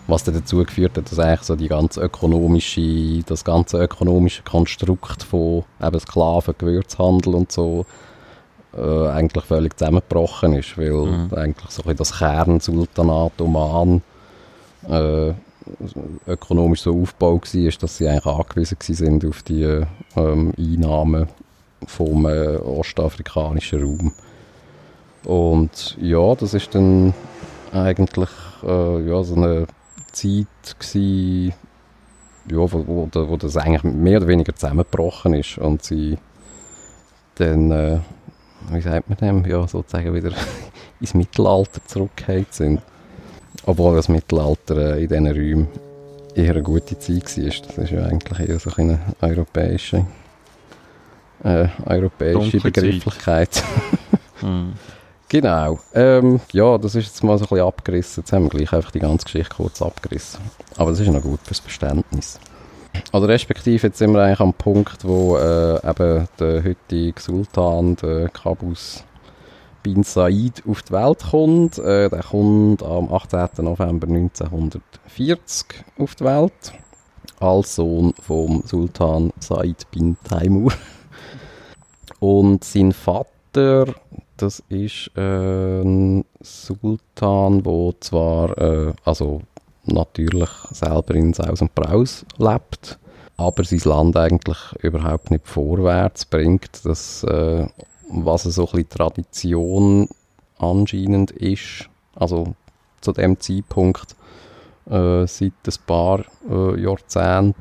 Was 0.07 0.25
dann 0.25 0.35
dazu 0.35 0.57
geführt 0.65 0.97
hat, 0.97 1.11
dass 1.11 1.19
eigentlich 1.19 1.43
so 1.43 1.55
die 1.55 1.69
ganze 1.69 2.01
ökonomische, 2.01 3.23
das 3.27 3.45
ganze 3.45 3.79
ökonomische 3.79 4.43
Konstrukt 4.43 5.23
von 5.23 5.65
eben 5.81 6.01
Sklaven, 6.01 6.55
Gewürzhandel 6.59 7.35
und 7.35 7.53
so 7.53 7.85
äh, 8.77 9.09
eigentlich 9.09 9.45
völlig 9.45 9.79
zusammengebrochen 9.79 10.55
ist, 10.55 10.79
weil 10.79 10.93
Mhm. 10.93 11.35
eigentlich 11.35 11.71
so 11.71 11.83
ein 11.85 11.97
das 11.97 12.19
Kernsultanat 12.19 13.41
Oman 13.41 14.03
äh, 14.89 15.33
ökonomisch 16.27 16.83
so 16.83 17.01
aufgebaut 17.01 17.55
war, 17.55 17.71
dass 17.81 17.97
sie 17.97 18.09
eigentlich 18.09 18.27
angewiesen 18.27 18.77
sind 18.81 19.25
auf 19.25 19.43
die 19.43 19.85
ähm, 20.17 20.53
Einnahmen 20.59 21.29
vom 21.87 22.27
äh, 22.27 22.57
ostafrikanischen 22.57 23.83
Raum. 23.83 24.13
Und 25.25 25.97
ja, 26.01 26.35
das 26.35 26.55
ist 26.55 26.75
dann 26.75 27.15
eigentlich 27.73 28.31
äh, 28.63 29.09
ja, 29.09 29.23
so 29.23 29.35
eine 29.35 29.67
Zeit 30.13 30.47
gewesen, 30.79 31.55
ja, 32.51 32.57
wo, 32.57 32.85
wo, 32.87 33.09
wo 33.13 33.37
das 33.37 33.57
eigentlich 33.57 33.85
mehr 33.85 34.19
oder 34.19 34.29
weniger 34.29 34.55
zusammengebrochen 34.55 35.35
ist 35.35 35.59
und 35.59 35.83
sie 35.83 36.19
dann, 37.37 37.71
äh, 37.71 37.99
wie 38.71 38.81
sagt 38.81 39.09
man 39.09 39.19
dem, 39.19 39.45
ja, 39.51 39.67
sozusagen 39.67 40.15
wieder 40.15 40.33
ins 41.01 41.15
Mittelalter 41.15 41.81
zurückgekehrt 41.87 42.55
sind. 42.55 42.81
Obwohl 43.67 43.97
das 43.97 44.09
Mittelalter 44.09 44.97
äh, 44.97 45.03
in 45.03 45.09
diesen 45.09 45.27
Räumen 45.27 45.69
eher 46.35 46.53
eine 46.53 46.63
gute 46.63 46.99
Zeit 46.99 47.37
war. 47.37 47.45
Das 47.45 47.79
ist 47.79 47.91
ja 47.91 48.05
eigentlich 48.05 48.49
eher 48.49 48.59
so 48.59 48.71
eine 48.77 49.01
europäische, 49.21 50.07
äh, 51.45 51.69
europäische 51.87 52.59
Dunkle. 52.59 52.61
Begrifflichkeit. 52.61 53.63
Hm. 54.41 54.73
Genau. 55.29 55.79
Ähm, 55.93 56.41
ja, 56.53 56.79
das 56.79 56.95
ist 56.95 57.09
jetzt 57.09 57.23
mal 57.23 57.37
so 57.37 57.45
ein 57.45 57.49
bisschen 57.51 57.67
abgerissen. 57.67 58.23
Jetzt 58.23 58.33
haben 58.33 58.45
wir 58.45 58.49
gleich 58.49 58.73
einfach 58.73 58.91
die 58.91 59.01
ganze 59.01 59.27
Geschichte 59.27 59.55
kurz 59.55 59.83
abgerissen. 59.83 60.41
Aber 60.79 60.91
das 60.91 61.01
ist 61.01 61.09
noch 61.09 61.21
gut 61.21 61.41
fürs 61.45 61.61
Verständnis. 61.61 62.41
Oder 63.13 63.29
respektive 63.29 63.89
jetzt 63.89 63.99
sind 63.99 64.13
wir 64.13 64.23
eigentlich 64.23 64.41
am 64.41 64.55
Punkt, 64.55 65.05
wo 65.05 65.37
äh, 65.37 65.77
eben 65.89 66.29
der 66.39 66.63
heutige 66.63 67.21
Sultan, 67.21 67.97
der 67.97 68.29
Qabus 68.29 69.05
bin 69.83 70.05
Said, 70.05 70.63
auf 70.69 70.83
die 70.83 70.93
Welt 70.93 71.25
kommt. 71.31 71.79
Äh, 71.79 72.09
der 72.09 72.23
kommt 72.23 72.85
am 72.85 73.13
18. 73.13 73.65
November 73.65 74.07
1940 74.07 75.85
auf 75.99 76.15
die 76.15 76.25
Welt. 76.25 76.73
Als 77.41 77.75
Sohn 77.75 78.15
vom 78.21 78.63
Sultan 78.65 79.33
Said 79.41 79.91
bin 79.91 80.17
Taimur. 80.23 80.73
Und 82.21 82.63
sein 82.63 82.93
Vater, 82.93 83.87
das 84.37 84.63
ist 84.69 85.11
äh, 85.17 85.81
ein 85.81 86.25
Sultan, 86.41 87.63
der 87.65 87.95
zwar, 88.01 88.57
äh, 88.59 88.93
also 89.05 89.43
natürlich 89.85 90.51
selber 90.71 91.15
in 91.15 91.33
Saus 91.33 91.63
und 91.63 91.75
Braus 91.75 92.25
lebt, 92.39 92.99
aber 93.37 93.65
sein 93.65 93.81
Land 93.85 94.17
eigentlich 94.17 94.59
überhaupt 94.81 95.31
nicht 95.31 95.47
vorwärts 95.47 96.25
bringt. 96.25 96.85
Das, 96.85 97.25
äh, 97.25 97.67
was 98.11 98.43
so 98.45 98.69
ein 98.73 98.89
Tradition 98.89 100.09
anscheinend 100.59 101.31
ist, 101.31 101.89
also 102.15 102.55
zu 103.01 103.13
dem 103.13 103.41
Zeitpunkt, 103.41 104.17
äh, 104.87 105.27
seit 105.27 105.53
ein 105.67 105.75
paar 105.87 106.25
äh, 106.51 106.81
Jahrzehnten 106.81 107.55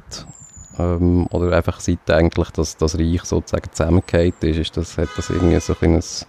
ähm, 0.77 1.27
oder 1.27 1.55
einfach 1.55 1.79
seit 1.79 2.09
eigentlich 2.09 2.49
das, 2.51 2.77
das 2.77 2.97
Reich 2.97 3.23
sozusagen 3.23 3.71
zusammengefallen 3.71 4.33
ist, 4.41 4.57
ist 4.57 4.77
das, 4.77 4.97
hat 4.97 5.09
das 5.15 5.29
irgendwie 5.29 5.59
so 5.59 5.73
ein 5.73 5.79
kleines 5.79 6.27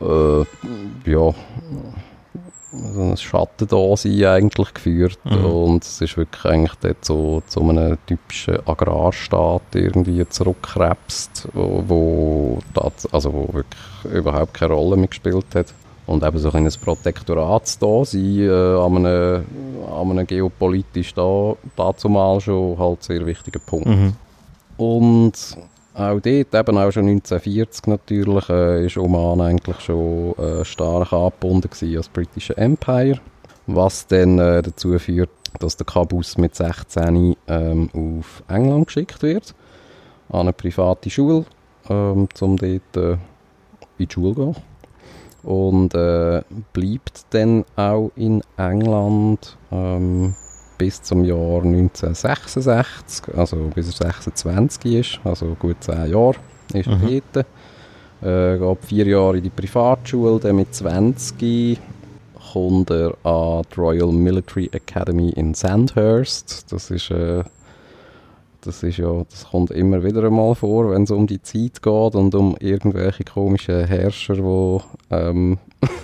äh, 0.00 0.44
ja, 1.10 1.34
so 2.94 3.00
ein 3.02 3.16
Schattendasein 3.16 4.24
eigentlich 4.24 4.74
geführt 4.74 5.18
Mhm. 5.24 5.44
und 5.44 5.84
es 5.84 6.00
ist 6.00 6.16
wirklich 6.16 6.44
eigentlich 6.44 6.74
dort 6.80 7.04
so 7.04 7.42
zu 7.46 7.60
einem 7.68 7.98
typischen 8.06 8.58
Agrarstaat 8.66 9.62
irgendwie 9.74 10.26
zurückkrebst, 10.28 11.48
wo, 11.54 11.82
wo, 11.86 12.58
tats- 12.74 13.06
also 13.12 13.32
wo 13.32 13.48
wirklich 13.52 13.82
überhaupt 14.12 14.54
keine 14.54 14.74
Rolle 14.74 14.96
mehr 14.96 15.08
gespielt 15.08 15.46
hat. 15.54 15.72
Und 16.06 16.22
eben 16.22 16.38
so 16.38 16.52
ein 16.52 16.68
Protektoratsdasein 16.84 18.38
äh, 18.40 18.48
an, 18.50 18.96
einem, 18.96 19.44
an 19.92 20.10
einem 20.12 20.26
geopolitisch 20.26 21.12
da, 21.14 21.54
dazumal 21.74 22.40
schon 22.40 22.78
halt 22.78 23.02
sehr 23.02 23.26
wichtiger 23.26 23.58
Punkt. 23.58 23.86
Mhm. 23.88 24.12
Und 24.76 25.32
auch 25.96 26.20
dort, 26.20 26.54
eben 26.54 26.78
auch 26.78 26.90
schon 26.90 27.08
1940 27.08 27.86
natürlich, 27.86 28.48
äh, 28.50 28.86
ist 28.86 28.98
Oman 28.98 29.40
eigentlich 29.40 29.80
schon 29.80 30.34
äh, 30.38 30.64
stark 30.64 31.12
angebunden 31.12 31.70
gewesen 31.70 31.96
als 31.96 32.08
British 32.08 32.50
Empire, 32.50 33.18
was 33.66 34.06
dann 34.06 34.38
äh, 34.38 34.62
dazu 34.62 34.98
führt, 34.98 35.30
dass 35.58 35.76
der 35.76 35.86
Kabus 35.86 36.36
mit 36.36 36.54
16 36.54 37.36
ähm, 37.48 37.90
auf 37.94 38.42
England 38.48 38.86
geschickt 38.86 39.22
wird, 39.22 39.54
an 40.28 40.40
eine 40.40 40.52
private 40.52 41.08
Schule, 41.08 41.46
ähm, 41.88 42.28
um 42.40 42.56
dort 42.56 42.96
äh, 42.96 43.12
in 43.12 43.18
die 43.98 44.08
Schule 44.10 44.34
zu 44.34 44.52
gehen. 44.52 44.56
Und 45.42 45.94
äh, 45.94 46.42
bleibt 46.72 47.26
dann 47.30 47.64
auch 47.76 48.10
in 48.16 48.42
England 48.56 49.56
ähm, 49.70 50.34
bis 50.78 51.02
zum 51.02 51.24
Jahr 51.24 51.62
1966, 51.62 53.34
also 53.36 53.56
bis 53.74 53.88
er 54.00 54.06
26 54.12 54.92
ist, 54.94 55.20
also 55.24 55.56
gut 55.58 55.76
10 55.80 56.10
Jahre 56.10 56.36
ist 56.72 56.86
er 56.88 56.96
Mhm. 56.96 57.22
dort. 57.32 57.46
Äh, 58.22 58.58
geht 58.58 58.84
vier 58.86 59.06
Jahre 59.06 59.36
in 59.38 59.42
die 59.42 59.50
Privatschule, 59.50 60.40
dann 60.40 60.56
mit 60.56 60.74
20 60.74 61.78
kommt 62.52 62.90
er 62.90 63.14
an 63.24 63.62
die 63.74 63.80
Royal 63.80 64.10
Military 64.12 64.70
Academy 64.72 65.30
in 65.30 65.52
Sandhurst. 65.54 66.72
Das 66.72 66.90
ist, 66.90 67.10
äh, 67.10 67.44
das 68.62 68.82
ist 68.82 68.96
ja, 68.96 69.22
das 69.30 69.48
kommt 69.50 69.70
immer 69.70 70.02
wieder 70.02 70.24
einmal 70.24 70.54
vor, 70.54 70.90
wenn 70.90 71.02
es 71.02 71.10
um 71.10 71.26
die 71.26 71.42
Zeit 71.42 71.82
geht 71.82 72.14
und 72.14 72.34
um 72.34 72.56
irgendwelche 72.58 73.24
komischen 73.24 73.84
Herrscher, 73.84 74.34
die 74.36 74.80
ähm, 75.14 75.58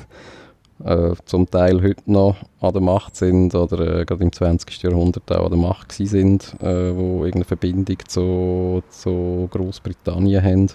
äh, 0.84 1.14
zum 1.24 1.50
Teil 1.50 1.82
heute 1.82 2.10
noch 2.10 2.36
an 2.60 2.72
der 2.72 2.82
Macht 2.82 3.16
sind 3.16 3.54
oder 3.54 4.00
äh, 4.00 4.04
gerade 4.04 4.22
im 4.24 4.32
20. 4.32 4.82
Jahrhundert 4.82 5.30
auch 5.32 5.44
an 5.44 5.50
der 5.50 5.58
Macht 5.58 5.92
sind, 5.92 6.54
äh, 6.60 6.94
wo 6.94 7.24
irgendeine 7.24 7.44
Verbindung 7.44 7.98
zu, 8.06 8.82
zu 8.90 9.48
Großbritannien 9.50 10.42
haben. 10.42 10.66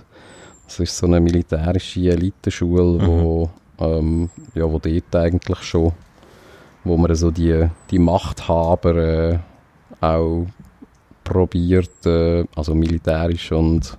Das 0.66 0.80
ist 0.80 0.98
so 0.98 1.08
eine 1.08 1.20
militärische 1.20 2.12
Eliteschule, 2.12 3.06
wo, 3.06 3.50
ähm, 3.80 4.30
ja, 4.54 4.70
wo 4.70 4.80
dort 4.80 5.16
eigentlich 5.16 5.60
schon, 5.60 5.94
wo 6.84 6.98
man 6.98 7.16
so 7.16 7.32
die, 7.32 7.68
die 7.90 8.00
Machthaber 8.00 8.96
äh, 8.96 9.40
auch 10.02 10.46
probiert, 11.24 12.06
äh, 12.06 12.46
also 12.56 12.76
militärisch 12.76 13.52
und 13.52 13.98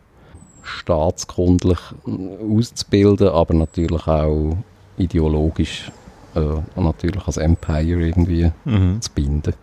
staatskundlich 0.62 1.78
auszubilden, 2.06 3.28
aber 3.28 3.54
natürlich 3.54 4.06
auch 4.06 4.56
ideologisch 4.98 5.90
äh, 6.34 6.40
und 6.40 6.84
natürlich 6.84 7.26
als 7.26 7.36
Empire 7.36 7.82
irgendwie 8.06 8.50
Mhm. 8.64 9.00
zu 9.00 9.10
binden. 9.12 9.54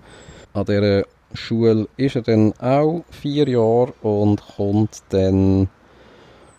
An 0.54 0.66
dieser 0.66 1.04
Schule 1.34 1.88
ist 1.98 2.16
er 2.16 2.22
dann 2.22 2.54
auch 2.60 3.04
vier 3.12 3.48
Jahre 3.50 3.94
und 4.02 4.42
kommt 4.56 5.04
dann 5.10 5.68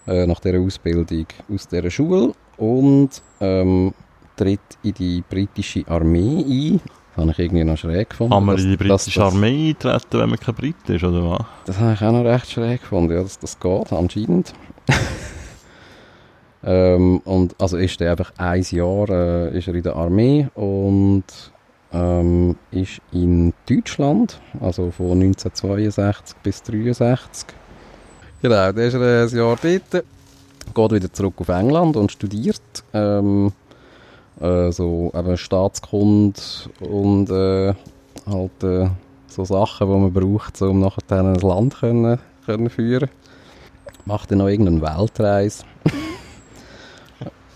äh, 0.07 0.27
nach 0.27 0.41
dieser 0.41 0.61
Ausbildung 0.61 1.27
aus 1.53 1.67
dieser 1.69 1.91
Schule 1.91 2.33
und 2.59 3.11
ähm, 3.41 3.93
tritt 4.37 4.61
in 4.83 4.93
die 4.95 5.25
britische 5.29 5.83
Armee 5.89 6.45
ein. 6.47 6.81
Das 7.17 7.23
habe 7.23 7.31
ich 7.33 7.39
irgendwie 7.39 7.65
noch 7.65 7.79
schräg 7.79 8.11
gefunden. 8.11 8.33
Kann 8.35 8.45
man 8.45 8.57
dass- 8.57 8.65
in 8.67 8.71
die 8.73 8.77
dass 8.77 9.05
britische 9.05 9.21
das- 9.21 9.33
Armee 9.33 9.71
eintreten, 9.71 10.21
wenn 10.21 10.29
man 10.29 10.39
kein 10.39 10.55
Brit 10.55 10.77
ist, 10.89 11.03
oder 11.05 11.31
was? 11.31 11.47
das 11.65 11.79
habe 11.81 11.95
ich 11.95 12.03
auch 12.03 12.13
noch 12.13 12.25
recht 12.25 12.51
schräg 12.51 12.83
gefunden, 12.83 13.15
ja, 13.15 13.23
dass 13.23 13.39
das 13.39 13.59
geht, 13.59 13.93
anscheinend. 13.93 14.53
ähm, 16.67 17.19
und 17.25 17.55
also 17.61 17.77
ist 17.77 18.01
er 18.01 18.11
einfach 18.11 18.33
ein 18.37 18.63
Jahr 18.71 19.09
äh, 19.09 19.57
ist 19.57 19.69
er 19.69 19.75
in 19.75 19.83
der 19.85 19.95
Armee 19.95 20.49
und 20.55 21.25
ähm, 21.93 22.57
ist 22.73 23.01
in 23.13 23.55
Deutschland, 23.69 24.41
also 24.61 24.91
von 24.91 25.13
1962 25.13 26.37
bis 26.43 26.61
1963. 26.61 27.49
Genau, 28.43 28.73
da 28.73 28.83
ist 28.83 28.95
er 28.95 29.25
ein 29.25 29.29
Jahr 29.29 29.57
dort, 29.63 30.05
geht 30.75 30.93
wieder 30.93 31.13
zurück 31.13 31.35
auf 31.39 31.49
England 31.49 31.97
und 31.97 32.11
studiert 32.11 32.61
ähm, 32.93 33.53
äh, 34.41 34.73
so 34.73 35.13
eben 35.15 35.37
Staatskunde 35.37 36.41
und 36.81 37.31
äh, 37.31 37.75
halt 38.27 38.63
äh, 38.65 38.91
so 39.29 39.45
Sachen, 39.45 39.87
die 39.87 39.97
man 39.97 40.13
braucht, 40.13 40.61
um 40.63 40.81
nachher 40.81 41.03
ein 41.11 41.35
Land 41.37 41.79
können, 41.79 42.19
können 42.45 42.71
führen. 42.71 43.09
Macht 44.05 44.31
dann 44.31 44.39
noch 44.39 44.49
irgendeine 44.49 44.83
Weltreise. 44.83 45.65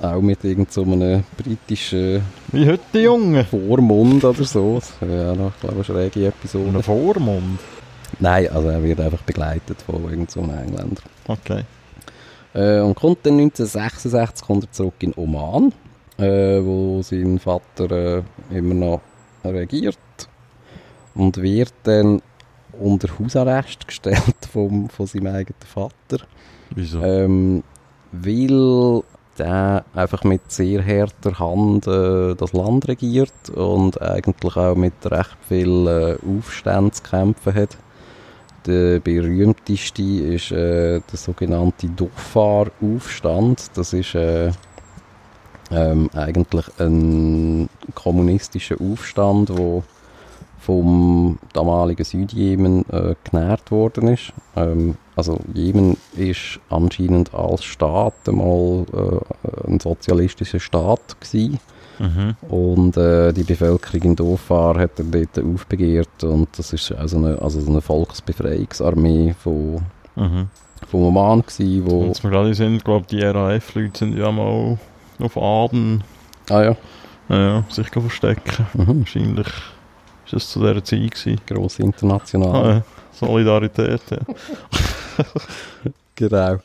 Auch 0.01 0.21
mit 0.23 0.43
irgend 0.45 0.73
so 0.73 0.83
einem 0.83 1.25
britischen 1.37 2.23
Wie 2.53 2.67
heute 2.67 2.83
die 2.95 3.01
Jungen. 3.01 3.45
Vormund 3.45 4.25
oder 4.25 4.45
so. 4.45 4.77
Das 4.77 4.93
wäre 5.01 5.27
ja 5.27 5.35
noch, 5.35 5.53
glaube 5.61 5.81
ich, 5.83 5.91
eine 5.91 5.99
schräge 5.99 6.29
Episode. 6.29 6.83
Vormund. 6.83 7.59
Nein, 8.19 8.49
also 8.51 8.69
er 8.69 8.83
wird 8.83 9.01
einfach 9.01 9.21
begleitet 9.23 9.83
von 9.83 10.03
irgend 10.05 10.31
so 10.31 10.41
einem 10.41 10.59
Engländer. 10.59 11.03
Okay. 11.29 11.65
Äh, 12.55 12.81
und 12.81 12.95
kommt 12.95 13.25
dann 13.25 13.35
1966 13.35 14.47
kommt 14.47 14.65
er 14.65 14.73
zurück 14.73 14.95
in 15.01 15.13
Oman, 15.17 15.73
äh, 16.19 16.65
wo 16.65 17.03
sein 17.03 17.39
Vater 17.39 17.91
äh, 17.91 18.23
immer 18.51 18.75
noch 18.75 19.01
regiert 19.45 19.99
und 21.15 21.37
wird 21.41 21.73
dann 21.85 22.23
unter 22.81 23.09
Hausarrest 23.19 23.87
gestellt 23.87 24.35
vom, 24.53 24.89
von 24.89 25.07
seinem 25.07 25.29
eigenen 25.29 25.61
Vater, 25.67 26.25
Wieso? 26.75 27.03
ähm, 27.03 27.63
weil 28.13 29.03
der 29.41 29.85
einfach 29.95 30.25
mit 30.25 30.53
sehr 30.53 30.85
harter 30.85 31.39
Hand 31.39 31.87
äh, 31.87 32.35
das 32.35 32.53
Land 32.53 32.87
regiert 32.89 33.51
und 33.55 34.01
eigentlich 34.01 34.57
auch 34.57 34.77
mit 34.77 34.95
recht 35.05 35.37
viel 35.49 35.87
äh, 35.87 36.17
Aufständen 36.39 36.93
zu 36.93 37.03
kämpfen 37.03 37.55
hat. 37.55 37.77
Der 38.67 39.01
berühmteste 39.01 40.03
ist 40.03 40.53
äh, 40.53 41.01
der 41.01 41.19
sogenannte 41.19 41.89
Dofar-Aufstand. 41.89 43.71
Das 43.75 43.95
ist 43.95 44.15
äh, 44.15 44.53
ähm, 45.71 46.11
eigentlich 46.15 46.67
ein 46.79 47.71
kommunistischer 47.95 48.77
Aufstand, 48.81 49.57
wo 49.57 49.83
vom 50.61 51.39
damaligen 51.53 52.05
Südjemen 52.05 52.85
äh, 52.91 53.15
genährt 53.25 53.71
worden 53.71 54.09
ist. 54.09 54.33
Ähm, 54.57 54.97
also 55.17 55.39
Jemen 55.55 55.97
ist 56.17 56.61
anscheinend 56.69 57.35
als 57.35 57.65
Staat 57.65 58.15
einmal 58.27 58.85
äh, 58.93 59.69
ein 59.69 59.81
sozialistischer 59.81 60.61
Staat 60.61 61.21
gewesen. 61.21 61.59
Mhm. 61.99 62.37
Und 62.49 62.97
äh, 62.97 63.33
die 63.33 63.43
Bevölkerung 63.43 64.03
in 64.03 64.17
Dofar 64.17 64.79
hat 64.79 64.99
er 64.99 65.05
dort 65.05 65.39
aufbegehrt 65.39 66.25
und 66.25 66.49
das 66.57 66.73
ist 66.73 66.93
also 66.93 67.19
eine, 67.19 67.41
also 67.43 67.61
so 67.61 67.71
eine 67.71 67.81
Volksbefreiungsarmee 67.83 69.35
von, 69.39 69.83
Mhm. 70.17 70.49
von 70.91 71.03
Oman 71.05 71.43
gewesen, 71.43 71.85
wo... 71.87 72.05
Jetzt 72.05 72.23
wir 72.23 72.31
gerade 72.31 72.55
sind, 72.55 72.85
glaube 72.85 73.07
die 73.11 73.23
RAF-Leute 73.23 73.99
sind 73.99 74.17
ja 74.17 74.31
mal 74.33 74.79
auf 75.19 75.37
Aden 75.37 76.03
Ah 76.49 76.63
ja, 76.63 76.77
ja, 77.29 77.65
sich 77.69 77.89
verstecken. 77.89 78.67
mhm. 78.75 79.01
Wahrscheinlich 79.01 79.47
ist 80.33 80.47
das 80.47 80.51
zu 80.53 80.61
dieser 80.61 80.85
Zeit 80.85 81.11
gewesen. 81.11 81.41
grosse 81.47 81.83
international. 81.83 82.65
Ah, 82.65 82.73
ja. 82.75 82.83
Solidarität, 83.13 84.03
ja. 84.11 84.19
Genau. 86.15 86.59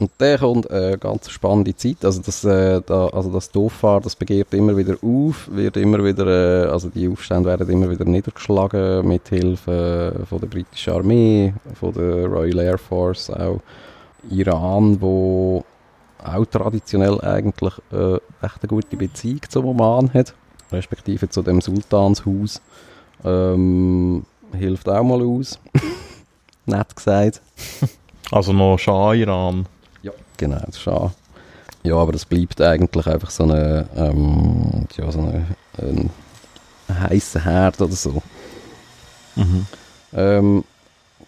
Und 0.00 0.10
dann 0.18 0.38
kommt 0.38 0.70
eine 0.70 0.96
ganz 0.96 1.28
spannende 1.28 1.74
Zeit. 1.74 2.04
Also 2.04 2.22
das, 2.22 2.44
äh, 2.44 2.80
da, 2.86 3.08
also 3.08 3.32
das 3.32 3.50
Dofar, 3.50 4.00
das 4.00 4.14
begehrt 4.14 4.54
immer 4.54 4.76
wieder 4.76 4.94
auf, 5.02 5.48
wird 5.50 5.76
immer 5.76 6.04
wieder, 6.04 6.66
äh, 6.66 6.68
also 6.68 6.88
die 6.88 7.08
Aufstände 7.08 7.48
werden 7.48 7.68
immer 7.68 7.90
wieder 7.90 8.04
niedergeschlagen 8.04 9.06
mit 9.06 9.28
Hilfe 9.28 10.24
von 10.28 10.40
der 10.40 10.46
britischen 10.46 10.92
Armee, 10.92 11.52
von 11.74 11.92
der 11.92 12.26
Royal 12.26 12.58
Air 12.60 12.78
Force, 12.78 13.30
auch 13.30 13.60
Iran, 14.30 15.00
wo 15.00 15.64
auch 16.24 16.46
traditionell 16.46 17.20
eigentlich 17.20 17.74
äh, 17.92 18.14
echt 18.14 18.62
eine 18.62 18.68
gute 18.68 18.96
Beziehung 18.96 19.40
zum 19.48 19.64
Oman 19.66 20.12
hat, 20.14 20.34
respektive 20.72 21.28
zu 21.28 21.42
dem 21.42 21.60
Sultanshaus. 21.60 22.60
Ähm, 23.24 24.24
hilft 24.56 24.88
auch 24.88 25.02
mal 25.02 25.22
aus. 25.22 25.58
Nett 26.66 26.94
gesagt. 26.94 27.40
Also 28.30 28.52
noch 28.52 28.76
Schah-Iran. 28.76 29.64
Ja, 30.02 30.12
genau, 30.36 30.62
das 30.66 30.86
auch. 30.86 31.12
Ja, 31.82 31.94
aber 31.94 32.12
es 32.12 32.26
bleibt 32.26 32.60
eigentlich 32.60 33.06
einfach 33.06 33.30
so 33.30 33.44
eine, 33.44 33.88
ähm, 33.96 34.86
ja, 34.94 35.10
so 35.10 35.20
eine, 35.20 35.46
ein 35.78 36.10
heißer 36.88 37.42
Herd 37.42 37.80
oder 37.80 37.92
so. 37.92 38.22
Mhm. 39.34 39.66
Ähm, 40.12 40.64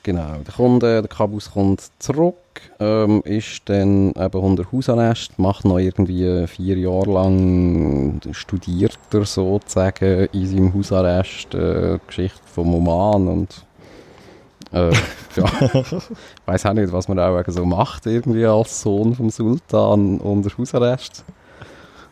genau, 0.02 0.36
der 0.46 0.54
Kunde, 0.54 1.02
der 1.02 1.08
Kabus 1.08 1.50
kommt 1.52 1.82
zurück, 1.98 2.34
ähm, 2.78 3.22
ist 3.24 3.62
dann 3.66 4.10
eben 4.10 4.40
unter 4.40 4.70
Hausarrest, 4.72 5.38
macht 5.38 5.64
noch 5.64 5.78
irgendwie 5.78 6.46
vier 6.46 6.76
Jahre 6.76 7.10
lang, 7.10 8.20
studiert 8.32 8.98
er 9.12 9.24
sozusagen 9.24 10.28
in 10.32 10.46
seinem 10.46 10.74
Hausarrest 10.74 11.54
äh, 11.54 11.98
Geschichte 12.06 12.40
vom 12.46 12.74
Oman 12.74 13.28
und 13.28 13.64
äh, 14.72 14.90
ja, 15.36 15.44
ich 15.72 15.94
weiß 16.46 16.66
auch 16.66 16.72
nicht, 16.72 16.92
was 16.92 17.08
man 17.08 17.18
auch 17.18 17.42
so 17.48 17.64
macht 17.64 18.06
irgendwie 18.06 18.46
als 18.46 18.82
Sohn 18.82 19.14
vom 19.14 19.30
Sultan 19.30 20.18
unter 20.18 20.56
Hausarrest. 20.56 21.24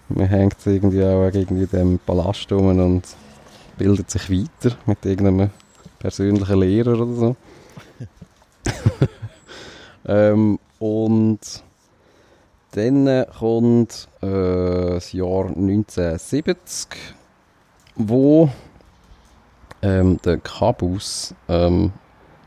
Man 0.09 0.27
hängt 0.27 0.57
irgendwie 0.65 1.05
auch 1.05 1.31
irgendwie 1.33 1.67
dem 1.67 1.99
Palast 1.99 2.51
um 2.53 2.67
und 2.67 3.03
bildet 3.77 4.11
sich 4.11 4.31
weiter 4.31 4.77
mit 4.87 5.05
irgendeinem 5.05 5.51
persönlichen 5.99 6.61
Lehrer 6.61 6.99
oder 7.01 7.15
so. 7.15 7.37
ähm, 10.07 10.59
und 10.79 11.41
dann 12.73 13.27
kommt 13.39 14.09
äh, 14.21 14.27
das 14.27 15.13
Jahr 15.13 15.47
1970, 15.47 16.89
wo 17.97 18.51
ähm, 19.83 20.21
der 20.25 20.39
Kabus 20.39 21.35
ähm, 21.49 21.93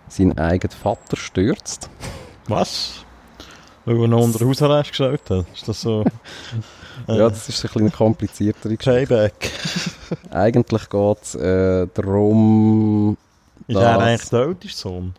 seinen 0.07 0.37
eigenen 0.37 0.71
Vater 0.71 1.17
stürzt. 1.17 1.89
Was? 2.47 3.05
Weil 3.85 4.01
er 4.01 4.07
noch 4.07 4.23
unter 4.23 4.45
Hausarrest 4.45 4.89
gestellt 4.89 5.29
hat? 5.29 5.45
Ist 5.53 5.67
das 5.67 5.81
so? 5.81 6.03
äh, 7.07 7.17
Ja, 7.17 7.29
das 7.29 7.49
ist 7.49 7.63
ein 7.65 7.71
bisschen 7.71 7.91
kompliziertere 7.91 8.77
Geschichte. 8.77 9.07
Payback. 9.07 9.51
Eigentlich 10.29 10.89
geht 10.89 11.21
es 11.23 11.35
äh, 11.35 11.87
darum... 11.93 13.17
Ist 13.67 13.77
er 13.77 13.99
eigentlich 13.99 14.29
der 14.29 14.39
älteste 14.41 14.77
Sohn? 14.77 15.13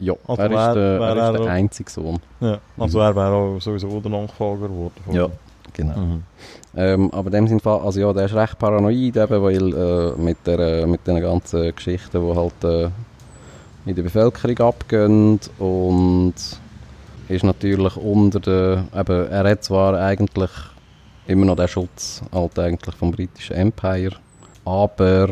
Ja, 0.00 0.14
Also 0.26 0.42
er 0.42 0.50
ist 0.50 0.74
der, 0.74 1.00
wär 1.00 1.08
er 1.08 1.16
ist 1.16 1.22
er 1.22 1.32
der 1.44 1.52
einzige 1.52 1.90
Sohn. 1.90 2.18
Ja. 2.40 2.58
Also 2.78 3.00
er 3.00 3.14
wäre 3.14 3.32
auch 3.32 3.60
sowieso 3.60 4.00
der 4.00 4.10
Nachfolger 4.10 4.68
geworden. 4.68 4.94
Ja, 5.12 5.28
genau. 5.72 5.98
Mhm. 5.98 6.22
Ähm, 6.76 7.10
aber 7.12 7.26
in 7.26 7.32
dem 7.32 7.48
Sinne, 7.48 7.60
also 7.64 8.00
ja, 8.00 8.12
der 8.12 8.26
ist 8.26 8.34
recht 8.34 8.58
paranoid, 8.58 9.16
eben, 9.16 9.42
weil 9.42 9.74
äh, 9.74 10.12
mit, 10.20 10.38
der, 10.46 10.58
äh, 10.58 10.86
mit 10.86 11.06
den 11.06 11.20
ganzen 11.20 11.74
Geschichten, 11.74 12.20
die 12.20 12.36
halt 12.36 12.64
äh, 12.64 12.90
in 13.86 13.94
der 13.94 14.02
Bevölkerung 14.02 14.58
abgehen 14.60 15.40
und 15.58 16.34
ist 17.28 17.44
natürlich 17.44 17.96
unter 17.96 18.40
der, 18.40 18.84
eben, 18.94 19.30
er 19.30 19.50
hat 19.50 19.64
zwar 19.64 19.98
eigentlich 19.98 20.50
immer 21.26 21.46
noch 21.46 21.56
den 21.56 21.68
Schutz 21.68 22.22
halt 22.32 22.58
eigentlich 22.58 22.94
vom 22.94 23.10
britischen 23.10 23.56
Empire, 23.56 24.12
aber 24.64 25.28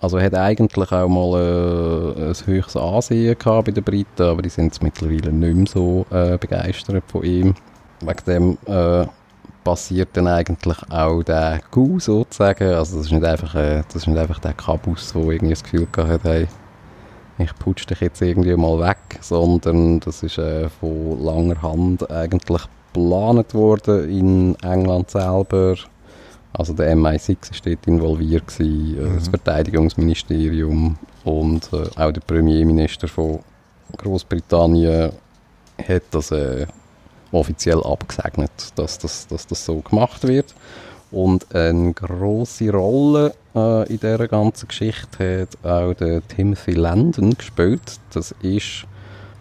also 0.00 0.16
er 0.18 0.26
hat 0.26 0.34
eigentlich 0.34 0.92
auch 0.92 1.08
mal 1.08 2.14
äh, 2.16 2.28
ein 2.28 2.46
höchstes 2.46 2.76
Ansehen 2.76 3.36
gehabt 3.38 3.66
bei 3.66 3.72
den 3.72 3.84
Briten, 3.84 4.22
aber 4.22 4.42
die 4.42 4.48
sind 4.48 4.80
mittlerweile 4.82 5.32
nicht 5.32 5.56
mehr 5.56 5.66
so 5.66 6.06
äh, 6.10 6.38
begeistert 6.38 7.02
von 7.08 7.24
ihm. 7.24 7.54
Wegen 8.00 8.24
dem 8.26 8.58
äh, 8.66 9.06
passiert 9.64 10.10
dann 10.12 10.28
eigentlich 10.28 10.78
auch 10.88 11.22
der 11.22 11.60
Coup 11.70 12.00
sozusagen. 12.00 12.74
Also 12.74 12.98
das 12.98 13.06
ist 13.06 13.12
nicht 13.12 13.24
einfach, 13.24 13.54
äh, 13.56 13.82
das 13.86 13.96
ist 13.96 14.06
nicht 14.06 14.18
einfach 14.18 14.38
der 14.38 14.54
Kabus, 14.54 15.12
der 15.12 15.22
irgendwie 15.22 15.54
das 15.54 15.64
Gefühl 15.64 15.88
gehabt 15.90 16.24
hey, 16.24 16.46
ich 17.38 17.54
putsch 17.58 17.86
dich 17.86 18.00
jetzt 18.00 18.22
irgendwie 18.22 18.56
mal 18.56 18.78
weg, 18.80 18.98
sondern 19.20 20.00
das 20.00 20.22
ist 20.22 20.38
äh, 20.38 20.68
von 20.68 21.22
langer 21.24 21.60
Hand 21.62 22.10
eigentlich 22.10 22.62
geplant 22.92 23.54
worden 23.54 24.08
in 24.08 24.56
England 24.62 25.10
selber. 25.10 25.74
Also 26.52 26.72
der 26.72 26.94
MI6 26.96 27.50
ist 27.52 27.66
dort 27.66 27.86
involviert 27.86 28.46
gewesen, 28.46 28.98
äh, 28.98 29.14
das 29.14 29.26
Mhm. 29.26 29.30
Verteidigungsministerium 29.30 30.96
und 31.24 31.70
äh, 31.72 31.88
auch 32.00 32.12
der 32.12 32.20
Premierminister 32.20 33.08
von 33.08 33.40
Großbritannien 33.96 35.12
hat 35.86 36.02
das 36.10 36.30
äh, 36.30 36.66
offiziell 37.32 37.82
abgesegnet, 37.82 38.50
dass 38.76 38.98
das, 38.98 39.26
dass 39.26 39.46
das 39.46 39.64
so 39.64 39.80
gemacht 39.80 40.26
wird. 40.26 40.54
Und 41.10 41.54
eine 41.54 41.92
große 41.94 42.70
Rolle 42.70 43.34
äh, 43.54 43.88
in 43.88 43.98
dieser 44.00 44.28
ganzen 44.28 44.68
Geschichte 44.68 45.42
hat 45.42 45.70
auch 45.70 45.94
der 45.94 46.26
Timothy 46.28 46.72
Landon 46.72 47.30
gespielt. 47.32 47.98
Das 48.12 48.34
ist 48.42 48.84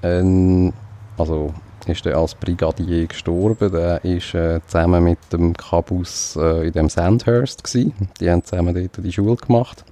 ein, 0.02 0.72
also 1.18 1.54
ist 1.90 2.06
er 2.06 2.18
als 2.18 2.36
Brigadier 2.36 3.08
gestorben. 3.08 3.72
Der 3.72 4.04
ist 4.04 4.34
äh, 4.34 4.60
zusammen 4.68 5.04
mit 5.04 5.20
dem 5.32 5.54
Kabus 5.54 6.36
äh, 6.36 6.68
in 6.68 6.74
dem 6.74 6.90
Sandhurst 6.90 7.64
gewesen. 7.64 7.94
Die 8.20 8.30
haben 8.30 8.44
zusammen 8.44 8.74
dort 8.74 9.06
die 9.06 9.12
Schule 9.12 9.36
gemacht. 9.36 9.84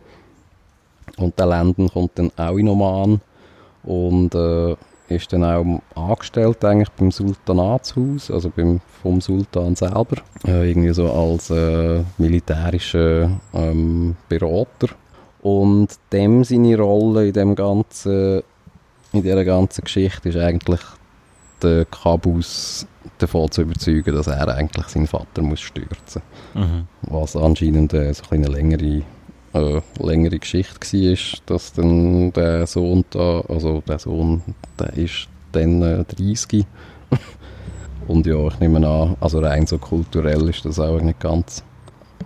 Und 1.18 1.38
der 1.40 1.46
Landon 1.46 1.90
kommt 1.90 2.12
dann 2.16 2.32
auch 2.36 2.58
in 2.58 2.68
Oman 2.68 3.22
und 3.84 4.36
äh, 4.36 4.76
ist 5.08 5.32
dann 5.32 5.44
auch 5.44 5.82
angestellt 5.96 6.66
eigentlich 6.66 6.90
beim 6.90 7.12
Sultanatshaus, 7.12 8.32
also 8.32 8.50
beim, 8.50 8.82
vom 9.02 9.22
Sultan 9.22 9.76
selber, 9.76 10.18
äh, 10.48 10.70
irgendwie 10.70 10.94
so 10.94 11.12
als 11.12 11.52
äh, 11.52 12.04
militärischer 12.18 13.40
ähm, 13.54 14.16
Berater. 14.28 14.90
Und 15.42 15.90
dem 16.12 16.44
seine 16.44 16.78
Rolle 16.78 17.28
in 17.28 17.34
dem 17.34 17.56
ganzen, 17.56 18.42
in 19.14 19.22
dieser 19.22 19.46
ganzen 19.46 19.84
Geschichte 19.84 20.30
ist 20.30 20.38
eigentlich 20.38 20.82
der 21.62 21.86
Kabus 21.86 22.86
davon 23.18 23.50
zu 23.52 23.62
überzeugen, 23.62 24.16
dass 24.16 24.28
er 24.28 24.48
eigentlich 24.56 24.88
seinen 24.88 25.08
Vater 25.08 25.42
muss 25.42 25.62
stürzen 25.62 26.22
Mhm. 26.54 26.88
was 27.02 27.36
anscheinend 27.36 27.94
äh, 27.94 28.14
so 28.14 28.24
eine 28.30 28.48
längere, 28.48 29.04
äh, 29.54 29.82
längere 30.00 30.40
Geschichte 30.40 30.80
war, 30.80 31.40
dass 31.46 31.74
dann 31.74 32.32
der 32.34 32.66
Sohn 32.66 33.04
da, 33.10 33.42
also 33.42 33.84
der 33.88 34.00
Sohn, 34.00 34.42
der 34.80 34.94
ist 34.94 35.28
dann 35.52 35.82
äh, 35.82 36.04
30 36.06 36.66
und 38.08 38.26
ja, 38.26 38.48
ich 38.48 38.60
nehme 38.60 38.88
an, 38.88 39.18
also 39.20 39.40
rein 39.40 39.68
so 39.68 39.78
kulturell 39.78 40.50
ist 40.50 40.66
das 40.66 40.80
auch 40.80 41.02
nicht 41.02 41.20
ganz 41.20 41.64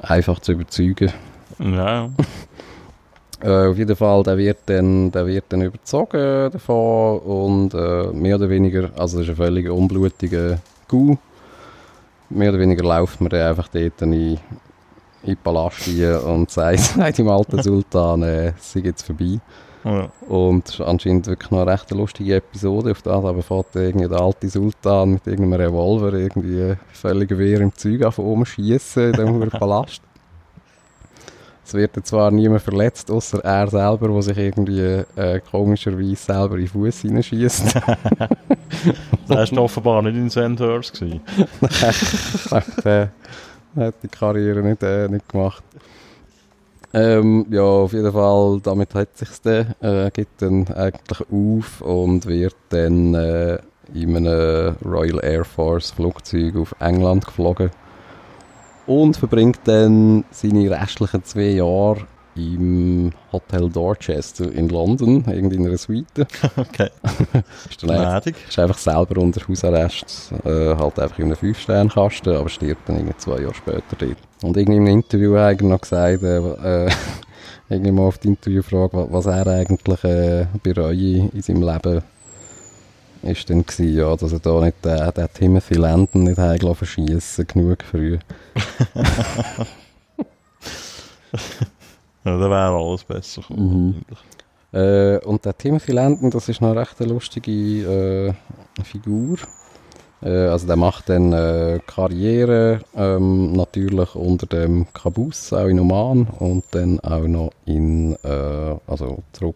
einfach 0.01 0.39
zu 0.39 0.53
überzeugen. 0.53 1.11
Ja, 1.59 2.09
Äh, 3.41 3.67
auf 3.67 3.77
jeden 3.77 3.95
Fall, 3.95 4.23
der 4.23 4.37
wird 4.37 4.57
dann, 4.65 5.11
der 5.11 5.25
wird 5.25 5.45
dann 5.49 5.61
überzogen 5.61 6.51
davon 6.51 7.19
und 7.19 7.73
äh, 7.73 8.07
mehr 8.11 8.35
oder 8.35 8.49
weniger, 8.49 8.89
also 8.97 9.19
das 9.19 9.27
ist 9.27 9.29
ein 9.29 9.35
völlig 9.37 9.69
unblutiger 9.69 10.59
Coup. 10.89 11.17
Mehr 12.29 12.49
oder 12.49 12.59
weniger 12.59 12.83
läuft 12.83 13.21
man 13.21 13.29
dann 13.29 13.47
einfach 13.47 13.69
dort 13.69 14.01
in, 14.01 14.13
in 14.13 14.39
den 15.25 15.37
Palast 15.37 15.87
rein 15.87 16.17
und 16.17 16.51
sagt, 16.51 16.79
sagt 16.79 17.17
dem 17.17 17.29
alten 17.29 17.63
Sultan, 17.63 18.23
äh, 18.23 18.47
es 18.49 18.73
sei 18.73 18.81
jetzt 18.81 19.03
vorbei. 19.03 19.39
ja. 19.85 20.09
Und 20.27 20.67
es 20.67 20.73
ist 20.73 20.81
anscheinend 20.81 21.27
wirklich 21.27 21.49
noch 21.49 21.61
eine 21.61 21.71
recht 21.71 21.89
lustige 21.91 22.35
Episode 22.35 22.91
auf 22.91 23.01
das, 23.01 23.23
aber 23.23 23.41
fährt 23.41 23.73
irgendwie 23.73 24.09
der 24.09 24.19
alte 24.19 24.49
Sultan 24.49 25.11
mit 25.11 25.25
irgendeinem 25.25 25.61
Revolver 25.61 26.11
irgendwie 26.11 26.75
völlig 26.91 27.29
wehr 27.37 27.61
im 27.61 27.73
Zeug 27.73 28.03
auf 28.03 28.19
oben 28.19 28.45
schießen 28.45 29.13
in 29.13 29.13
dem 29.13 29.49
Palast. 29.49 30.01
Es 31.69 31.75
wird 31.75 32.03
zwar 32.03 32.31
niemand 32.31 32.63
verletzt, 32.63 33.11
außer 33.11 33.45
er 33.45 33.67
selber, 33.67 34.07
der 34.07 34.21
sich 34.23 34.37
irgendwie 34.39 35.03
äh, 35.15 35.39
komischerweise 35.51 36.15
selber 36.15 36.55
in 36.55 36.61
den 36.61 36.67
Fuß 36.67 37.01
hineinschießt. 37.01 37.75
Der 39.29 39.37
war 39.37 39.57
offenbar 39.59 40.01
nicht 40.01 40.15
in 40.15 40.29
Sandhurst. 40.31 40.99
gewesen. 40.99 41.21
der, 42.83 43.11
hat 43.75 43.95
die 44.01 44.07
Karriere 44.07 44.63
nicht, 44.63 44.81
äh, 44.81 45.07
nicht 45.07 45.29
gemacht. 45.29 45.63
Ähm, 46.91 47.45
ja, 47.51 47.61
auf 47.61 47.93
jeden 47.93 48.11
Fall, 48.11 48.59
damit 48.63 48.95
hat 48.95 49.15
sich's 49.15 49.39
dann, 49.41 49.75
äh, 49.79 50.09
gibt 50.11 50.41
dann 50.41 50.67
eigentlich 50.69 51.21
auf 51.31 51.81
und 51.81 52.25
wird 52.25 52.55
dann 52.69 53.13
äh, 53.13 53.59
in 53.93 54.17
einem 54.17 54.75
Royal 54.83 55.23
Air 55.23 55.45
Force 55.45 55.91
Flugzeug 55.91 56.55
auf 56.55 56.73
England 56.79 57.27
geflogen 57.27 57.69
und 58.89 59.15
verbringt 59.17 59.59
dann 59.65 60.23
seine 60.31 60.69
restlichen 60.71 61.23
zwei 61.23 61.49
Jahre 61.51 62.01
im 62.35 63.11
Hotel 63.33 63.69
Dorchester 63.69 64.51
in 64.51 64.69
London, 64.69 65.25
irgendwie 65.27 65.57
in 65.57 65.67
einer 65.67 65.77
Suite. 65.77 66.05
Okay. 66.57 66.89
ist, 67.69 67.83
dann 67.83 67.89
einfach, 67.91 68.31
ist 68.47 68.59
einfach 68.59 68.77
selber 68.77 69.21
unter 69.21 69.45
Hausarrest, 69.47 70.31
äh, 70.45 70.75
halt 70.75 70.99
einfach 70.99 71.19
in 71.19 71.25
einem 71.25 71.35
Fünf-Sterne-Kasten, 71.35 72.35
aber 72.35 72.47
stirbt 72.49 72.87
dann 72.87 72.97
irgendwie 72.97 73.17
zwei 73.17 73.41
Jahre 73.41 73.53
später 73.55 73.95
dort. 73.97 74.17
Und 74.41 74.55
irgendwie 74.55 74.77
im 74.77 74.87
Interview 74.87 75.35
hat 75.37 75.61
er 75.61 75.67
noch 75.67 75.81
gesagt, 75.81 76.23
äh, 76.23 76.37
äh, 76.85 76.89
irgendwie 77.69 77.91
mal 77.91 78.03
auf 78.03 78.17
die 78.19 78.29
Interviewfrage, 78.29 78.93
wa- 78.93 79.07
was 79.09 79.25
er 79.25 79.45
eigentlich 79.47 80.03
äh, 80.05 80.45
bereue 80.63 81.29
in 81.33 81.41
seinem 81.41 81.63
Leben, 81.63 82.01
ist 83.23 83.49
dann 83.49 83.65
gewesen, 83.65 83.97
ja, 83.97 84.15
dass 84.15 84.31
er 84.31 84.39
da 84.39 84.61
nicht 84.61 84.83
den, 84.83 85.11
den 85.11 85.27
Timothy 85.33 85.75
Landon 85.75 86.23
nicht 86.23 86.37
hat 86.37 86.61
verschießen 86.77 87.47
genug 87.47 87.83
früh. 87.83 88.17
Ja, 92.25 92.37
dann 92.37 92.51
wäre 92.51 92.75
alles 92.75 93.03
besser 93.05 93.41
gekommen. 93.41 94.03
Äh, 94.73 95.17
und 95.19 95.45
der 95.45 95.57
Timothy 95.57 95.93
Landon, 95.93 96.29
das 96.29 96.49
ist 96.49 96.61
noch 96.61 96.71
eine 96.71 96.81
recht 96.81 96.99
lustige 96.99 97.51
äh, 97.51 98.83
Figur. 98.83 99.37
Äh, 100.21 100.47
also 100.47 100.67
der 100.67 100.75
macht 100.75 101.09
dann 101.09 101.31
äh, 101.31 101.79
Karriere, 101.87 102.81
ähm, 102.93 103.53
natürlich 103.53 104.15
unter 104.15 104.47
dem 104.47 104.85
Kabus, 104.93 105.53
auch 105.53 105.67
in 105.67 105.79
Oman 105.79 106.27
und 106.39 106.65
dann 106.71 106.99
auch 106.99 107.25
noch 107.25 107.51
in, 107.65 108.15
äh, 108.23 108.75
also 108.85 109.23
zurück 109.31 109.55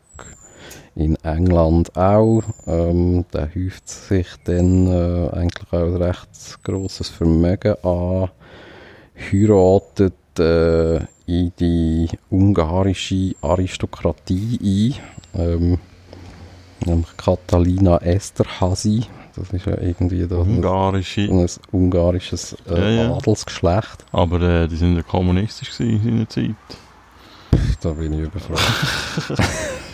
in 0.95 1.15
England 1.23 1.95
auch. 1.95 2.43
Ähm, 2.67 3.25
der 3.33 3.49
häuft 3.55 3.89
sich 3.89 4.27
dann 4.45 4.87
äh, 4.87 5.29
eigentlich 5.35 5.71
auch 5.71 5.77
ein 5.87 5.95
recht 6.01 6.63
grosses 6.63 7.09
Vermögen 7.09 7.75
an, 7.83 8.29
heiratet 9.31 10.13
äh, 10.39 10.97
in 11.25 11.51
die 11.59 12.09
ungarische 12.29 13.33
Aristokratie 13.41 14.99
ein, 15.35 15.41
ähm, 15.41 15.77
nämlich 16.85 17.15
Catalina 17.17 17.97
Esterhazy. 18.01 19.05
Das 19.35 19.49
ist 19.51 19.65
ja 19.65 19.79
irgendwie 19.81 20.27
da 20.27 20.35
Ungarische. 20.37 21.21
ein 21.21 21.47
ungarisches 21.71 22.55
äh, 22.69 22.79
Ja, 22.97 23.03
ja. 23.03 23.13
Adelsgeschlecht. 23.15 24.05
Aber 24.11 24.39
äh, 24.41 24.67
die 24.67 24.75
sind 24.75 24.95
ja 24.95 25.01
kommunistisch 25.01 25.75
gewesen 25.75 26.07
in 26.07 26.27
seiner 26.27 26.29
Zeit. 26.29 26.55
Da 27.81 27.91
bin 27.93 28.13
ich 28.13 28.19
überfragt. 28.19 28.61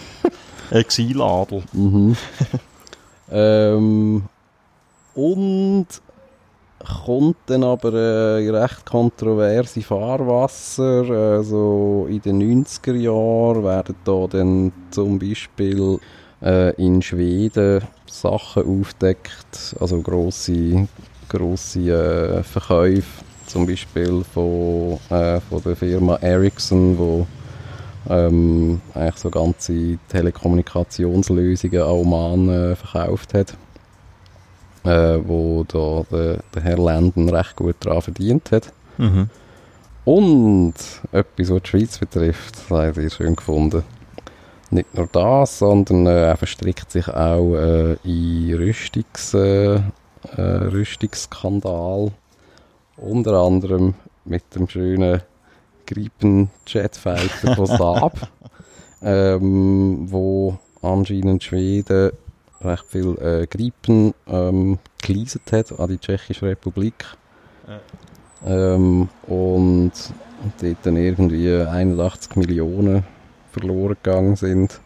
Exiladel. 0.72 1.64
Mhm. 1.74 2.16
ähm, 3.32 4.24
und 5.16 5.88
kommt 7.06 7.38
dann 7.48 7.64
aber 7.64 7.94
äh, 7.94 8.50
recht 8.50 8.86
kontroverse 8.86 9.82
Fahrwasser. 9.82 11.10
Also 11.10 12.08
in 12.10 12.22
den 12.22 12.64
90er 12.66 12.96
Jahren 12.96 13.64
werden 13.64 13.96
da 14.04 14.28
dann 14.28 14.72
zum 14.92 15.20
Beispiel 15.20 16.00
äh, 16.42 16.74
in 16.76 17.02
Schweden 17.02 17.84
Sachen 18.08 18.82
aufdeckt, 18.82 19.76
also 19.80 20.02
grosse, 20.02 20.88
grosse 21.28 21.80
äh, 21.80 22.44
Verkäufe, 22.44 23.24
zum 23.46 23.66
Beispiel 23.68 24.24
von, 24.34 25.00
äh, 25.10 25.40
von 25.42 25.62
der 25.64 25.76
Firma 25.76 26.16
Ericsson, 26.16 26.98
wo 26.98 27.28
ähm, 28.10 28.82
eigentlich 28.94 29.18
so 29.18 29.30
ganze 29.30 29.98
Telekommunikationslösungen 30.10 31.82
an 31.82 31.90
Oman 31.90 32.50
äh, 32.50 32.76
verkauft 32.76 33.34
hat, 33.34 33.56
äh, 34.84 35.20
wo 35.24 35.64
da 35.68 36.04
der, 36.12 36.40
der 36.54 36.64
Herr 36.64 36.78
Lenden 36.78 37.30
recht 37.30 37.56
gut 37.56 37.76
daran 37.80 38.02
verdient 38.02 38.52
hat. 38.52 38.74
Mhm. 38.98 39.30
Und 40.06 40.74
etwas, 41.12 41.52
was 41.52 41.62
die 41.62 41.70
Schweiz 41.70 41.98
betrifft, 42.00 42.56
das 42.56 42.70
habe 42.70 43.04
ich 43.04 43.14
schön 43.14 43.36
gefunden. 43.36 43.84
Nicht 44.72 44.96
nur 44.96 45.08
das, 45.12 45.60
sondern 45.60 46.08
äh, 46.08 46.26
er 46.28 46.38
verstrickt 46.38 46.92
sich 46.92 47.08
auch 47.08 47.56
äh, 47.56 47.94
in 48.04 48.56
Rüstungs, 48.56 49.34
äh, 49.34 49.76
äh, 49.76 49.82
Rüstungsskandal. 50.38 52.12
Unter 52.98 53.34
anderem 53.34 53.96
mit 54.26 54.44
dem 54.56 54.68
schönen 54.68 55.22
Gripen 55.90 56.50
Jetfighter 56.68 57.56
von 57.56 57.66
Saab, 57.66 58.30
ähm, 59.02 60.06
wo 60.12 60.60
anscheinend 60.82 61.44
Schweden 61.44 62.12
recht 62.62 62.86
viel 62.88 63.18
äh, 63.20 63.48
Gripen 63.48 64.14
ähm, 64.28 64.78
geleaset 65.02 65.52
hat 65.52 65.80
an 65.80 65.90
die 65.90 65.98
Tschechische 65.98 66.46
Republik. 66.46 67.06
Ähm, 68.46 69.10
und 69.28 69.92
dort 70.62 70.78
dann 70.84 70.96
irgendwie 70.96 71.54
81 71.54 72.36
Millionen 72.36 73.04
verloren 73.52 73.98
gegangen 74.02 74.36
sind. 74.36 74.80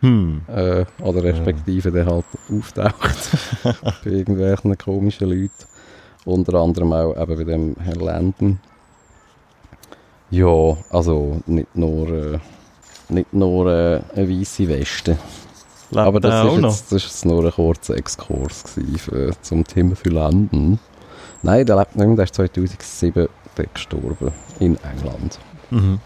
Hm. 0.00 0.42
Äh, 0.48 0.84
oder 1.02 1.22
respektive 1.22 1.90
der 1.90 2.06
halt 2.06 2.24
auftaucht 2.50 3.30
bei 4.04 4.10
irgendwelchen 4.10 4.76
komischen 4.76 5.28
Leuten. 5.28 5.50
Unter 6.24 6.54
anderem 6.54 6.92
auch 6.92 7.16
eben 7.16 7.36
bei 7.36 7.44
dem 7.44 7.76
Herrn 7.76 8.00
Lenden. 8.00 8.60
Ja, 10.30 10.76
also 10.90 11.40
nicht 11.46 11.74
nur, 11.74 12.08
äh, 12.08 12.38
nicht 13.08 13.32
nur 13.32 13.66
äh, 13.66 14.00
eine 14.14 14.28
weiße 14.28 14.68
Weste. 14.68 15.18
Lebt 15.90 16.06
Aber 16.06 16.20
das 16.20 16.46
auch 16.46 16.54
ist, 16.54 16.60
noch? 16.60 16.70
jetzt, 16.70 16.92
das 16.92 17.04
ist 17.04 17.04
jetzt 17.06 17.24
nur 17.26 17.44
ein 17.44 17.50
kurzer 17.50 17.96
Exkurs 17.96 18.62
für, 18.98 19.32
zum 19.42 19.64
Timothy 19.64 20.08
Landen. 20.10 20.78
Nein, 21.42 21.66
der 21.66 21.76
lebt 21.76 21.96
nicht 21.96 22.06
mehr, 22.06 22.16
der 22.16 22.24
ist 22.24 22.34
2007 22.36 23.28
dort 23.56 23.74
gestorben, 23.74 24.32
in 24.60 24.78
England. 24.84 25.38
Mhm. 25.70 25.98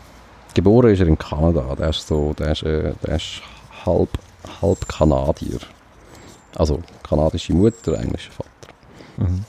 Geboren 0.55 0.91
ist 0.93 1.01
er 1.01 1.09
in 1.09 1.19
Kanada, 1.19 1.75
der 1.75 1.91
ist 1.91 2.07
so, 2.07 2.33
der 2.33 2.53
ist, 2.53 2.63
äh, 2.63 2.95
der 3.05 3.17
ist 3.17 3.43
halb, 3.85 4.09
halb 4.63 4.89
Kanadier. 4.89 5.59
Also 6.57 6.81
kanadische 7.03 7.53
Mutter, 7.53 7.99
englischer 7.99 8.33
Vater. 8.33 8.51
Mhm. 9.19 9.45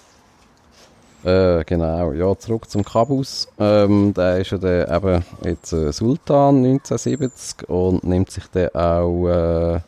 Äh, 1.26 1.64
genau, 1.66 2.12
ja, 2.12 2.38
zurück 2.38 2.70
zum 2.70 2.86
Kabus. 2.86 3.48
Ähm, 3.60 4.14
der 4.14 4.38
ist 4.42 4.52
ja 4.52 4.60
dann 4.60 4.96
eben 4.96 5.26
jetzt 5.44 5.74
äh, 5.74 5.92
Sultan 5.92 6.58
1970 6.64 7.68
und 7.68 8.04
nimmt 8.04 8.30
sich 8.30 8.44
dann 8.52 8.70
auch 8.76 9.28
äh, 9.28 9.80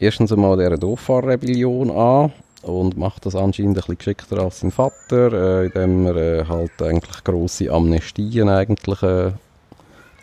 erstens 0.00 0.32
einmal 0.32 0.56
dieser 0.56 0.78
Dhofar-Rebellion 0.78 1.92
an 1.92 2.32
und 2.62 2.96
macht 2.96 3.24
das 3.24 3.36
anscheinend 3.36 3.70
ein 3.70 3.74
bisschen 3.74 3.98
geschickter 3.98 4.38
als 4.42 4.58
sein 4.58 4.72
Vater, 4.72 5.32
äh, 5.32 5.66
indem 5.66 6.06
er 6.06 6.16
äh, 6.16 6.44
halt 6.44 6.82
eigentlich 6.82 7.22
grosse 7.22 7.70
Amnestien 7.70 8.48
eigentlich 8.48 9.00
äh, 9.04 9.30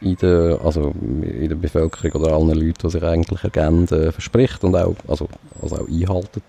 in 0.02 0.18
der, 0.18 0.60
also 0.66 0.94
in 1.22 1.48
der 1.48 1.56
Bevölkerung 1.56 2.24
oder 2.24 2.34
allen 2.34 2.50
Leuten, 2.50 2.74
die 2.84 2.89
sich 2.89 3.04
eigentlich 3.04 3.42
äh, 3.56 4.12
verspricht 4.12 4.66
und 4.66 4.76
auch, 4.76 4.96
also, 5.08 5.30
also 5.62 5.78
auch 5.78 5.88
einhaltet. 5.88 6.44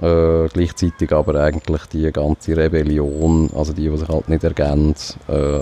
Äh, 0.00 0.48
gleichzeitig 0.48 1.12
aber 1.12 1.34
eigentlich 1.40 1.86
die 1.86 2.10
ganze 2.10 2.56
Rebellion, 2.56 3.50
also 3.54 3.72
die, 3.72 3.88
die 3.88 3.96
sich 3.96 4.08
halt 4.08 4.28
nicht 4.28 4.44
ergeben, 4.44 4.94
äh, 5.28 5.60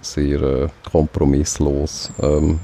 sehr 0.00 0.42
äh, 0.42 0.68
kompromisslos, 0.90 2.10
ähm, 2.22 2.60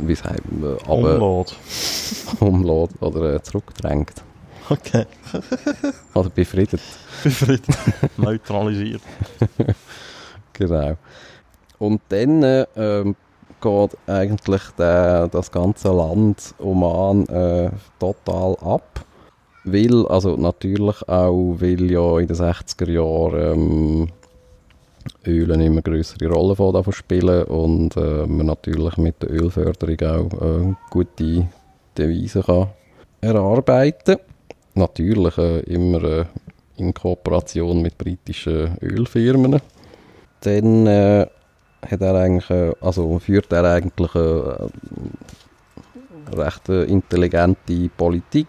wie 0.00 0.14
sagt 0.14 0.50
man, 0.50 0.76
äh, 0.76 0.82
aber 0.84 1.14
Umlaut. 1.14 1.56
umlässt 2.40 3.02
oder 3.02 3.34
äh, 3.34 3.42
zurückdrängt 3.42 4.22
Okay. 4.70 5.04
oder 6.14 6.30
befriedet. 6.30 6.80
Befriedet. 7.24 7.66
Neutralisiert. 8.16 9.02
Genau. 10.52 10.96
Und 11.78 12.00
dann 12.08 12.42
äh, 12.44 12.66
ähm, 12.76 13.16
geht 13.60 13.96
eigentlich 14.06 14.62
der, 14.78 15.28
das 15.28 15.50
ganze 15.50 15.92
Land 15.92 16.54
Oman 16.58 17.26
äh, 17.26 17.70
total 17.98 18.56
ab. 18.60 19.04
Weil, 19.64 20.06
also 20.06 20.36
natürlich 20.36 21.06
auch, 21.08 21.56
weil 21.58 21.90
ja 21.90 22.18
in 22.18 22.26
den 22.26 22.36
60er 22.36 22.90
Jahren 22.90 23.52
ähm, 23.52 24.08
Öl 25.26 25.52
eine 25.52 25.66
immer 25.66 25.82
größere 25.82 26.28
Rolle 26.28 26.56
von 26.56 26.72
davon 26.72 26.92
spielen 26.92 27.44
und 27.44 27.96
äh, 27.96 28.26
man 28.26 28.46
natürlich 28.46 28.96
mit 28.96 29.22
der 29.22 29.30
Ölförderung 29.30 30.30
auch 30.32 30.42
äh, 30.42 30.74
gute 30.90 31.48
Devisen 31.96 32.42
kann 32.42 32.68
erarbeiten. 33.20 34.16
Natürlich 34.74 35.36
äh, 35.36 35.60
immer 35.60 36.02
äh, 36.04 36.24
in 36.76 36.94
Kooperation 36.94 37.82
mit 37.82 37.98
britischen 37.98 38.78
Ölfirmen 38.80 39.60
dann 40.40 40.86
äh, 40.86 41.26
hat 41.88 42.00
er 42.00 42.14
eigentlich, 42.14 42.50
äh, 42.50 42.72
also 42.80 43.18
führt 43.18 43.52
er 43.52 43.64
eigentlich 43.64 44.14
eine 44.14 44.70
recht 46.36 46.68
äh, 46.68 46.84
intelligente 46.84 47.90
Politik 47.96 48.48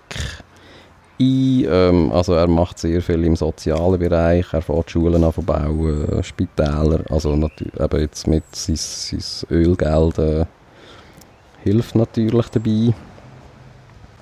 ein. 1.22 1.66
Ähm, 1.70 2.12
also 2.12 2.34
er 2.34 2.48
macht 2.48 2.80
sehr 2.80 3.02
viel 3.02 3.24
im 3.24 3.36
sozialen 3.36 4.00
Bereich. 4.00 4.54
Er 4.54 4.62
fährt 4.62 4.92
Schulen 4.92 5.24
an 5.24 5.34
bauen, 5.46 6.10
äh, 6.10 6.24
Spitäler. 6.24 7.02
Also 7.10 7.36
natürlich 7.36 7.80
eben 7.80 8.00
jetzt 8.00 8.28
mit 8.28 8.44
sein, 8.54 8.76
sein 8.76 9.50
Ölgeld 9.50 10.18
äh, 10.18 10.46
hilft 11.64 11.96
natürlich 11.96 12.50
dabei. 12.50 12.94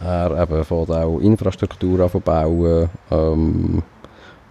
Er 0.01 0.47
fährt 0.63 0.91
auch 0.91 1.19
Infrastruktur 1.19 1.99
an 2.01 2.21
bauen. 2.21 2.89
Ähm, 3.11 3.83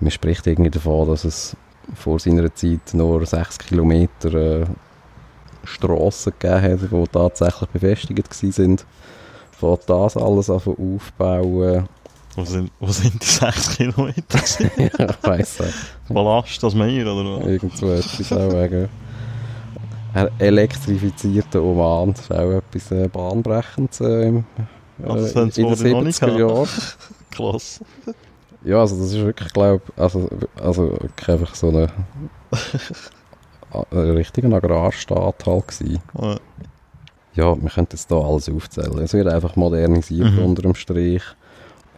man 0.01 0.11
spricht 0.11 0.47
irgendwie 0.47 0.71
davon, 0.71 1.09
dass 1.09 1.25
es 1.25 1.57
vor 1.95 2.19
seiner 2.19 2.55
Zeit 2.55 2.93
nur 2.93 3.25
6 3.25 3.59
Kilometer 3.59 4.35
äh, 4.35 4.67
Strassen 5.65 6.33
gegeben 6.39 6.63
hat, 6.63 6.91
die 6.91 7.05
tatsächlich 7.13 7.69
befestigt 7.71 8.59
waren. 8.59 8.79
Fährt 9.53 9.91
das 9.91 10.17
alles 10.17 10.51
an 10.51 10.61
aufbauen. 10.67 11.89
Wo 12.37 12.45
sind, 12.45 12.71
wo 12.79 12.87
sind 12.93 13.21
die 13.21 13.27
6 13.27 13.77
Kilometer? 13.77 14.39
ja, 14.77 15.11
ich 15.11 15.17
weiss 15.23 15.59
nicht. 15.59 15.75
Ballast 16.09 16.63
das 16.63 16.75
Meer, 16.75 17.13
oder 17.13 17.39
was? 17.39 17.47
Irgendwo 17.47 17.91
etwas 17.91 18.33
auch 18.33 18.53
wegen. 18.53 18.89
Er 20.15 20.31
elektrifiziert 20.39 21.53
den 21.53 21.61
Oman, 21.61 22.13
das 22.13 22.23
ist 22.23 22.33
auch 22.33 22.51
etwas 22.51 22.91
äh, 22.93 23.09
bahnbrechendes 23.09 24.01
äh, 24.01 24.29
im, 24.29 24.45
äh, 24.99 25.05
Also, 25.05 25.41
in 25.41 25.51
den 25.51 25.67
wohl 25.67 25.91
noch 25.91 26.03
nicht 26.03 26.23
70er 26.23 26.39
Jahren. 26.39 26.69
Klasse. 27.31 27.85
Ja, 28.65 28.81
also 28.81 28.97
das 28.97 29.13
ist 29.13 29.19
wirklich, 29.19 29.53
glaube 29.53 29.83
also, 29.97 30.29
also 30.61 30.99
einfach 31.29 31.55
so 31.55 31.69
eine, 31.69 31.89
ein 33.91 34.11
richtiger 34.11 34.53
Agrarstaat 34.53 35.47
halt 35.47 35.69
gewesen. 35.69 36.03
Ja. 36.21 36.37
Ja, 37.35 37.63
wir 37.63 37.71
könnten 37.71 37.95
jetzt 37.97 38.09
hier 38.09 38.17
alles 38.19 38.49
aufzählen. 38.49 38.99
Es 38.99 39.13
wird 39.13 39.29
einfach 39.29 39.55
modernisiert 39.55 40.33
Mhm. 40.33 40.45
unter 40.45 40.63
dem 40.63 40.75
Strich. 40.75 41.23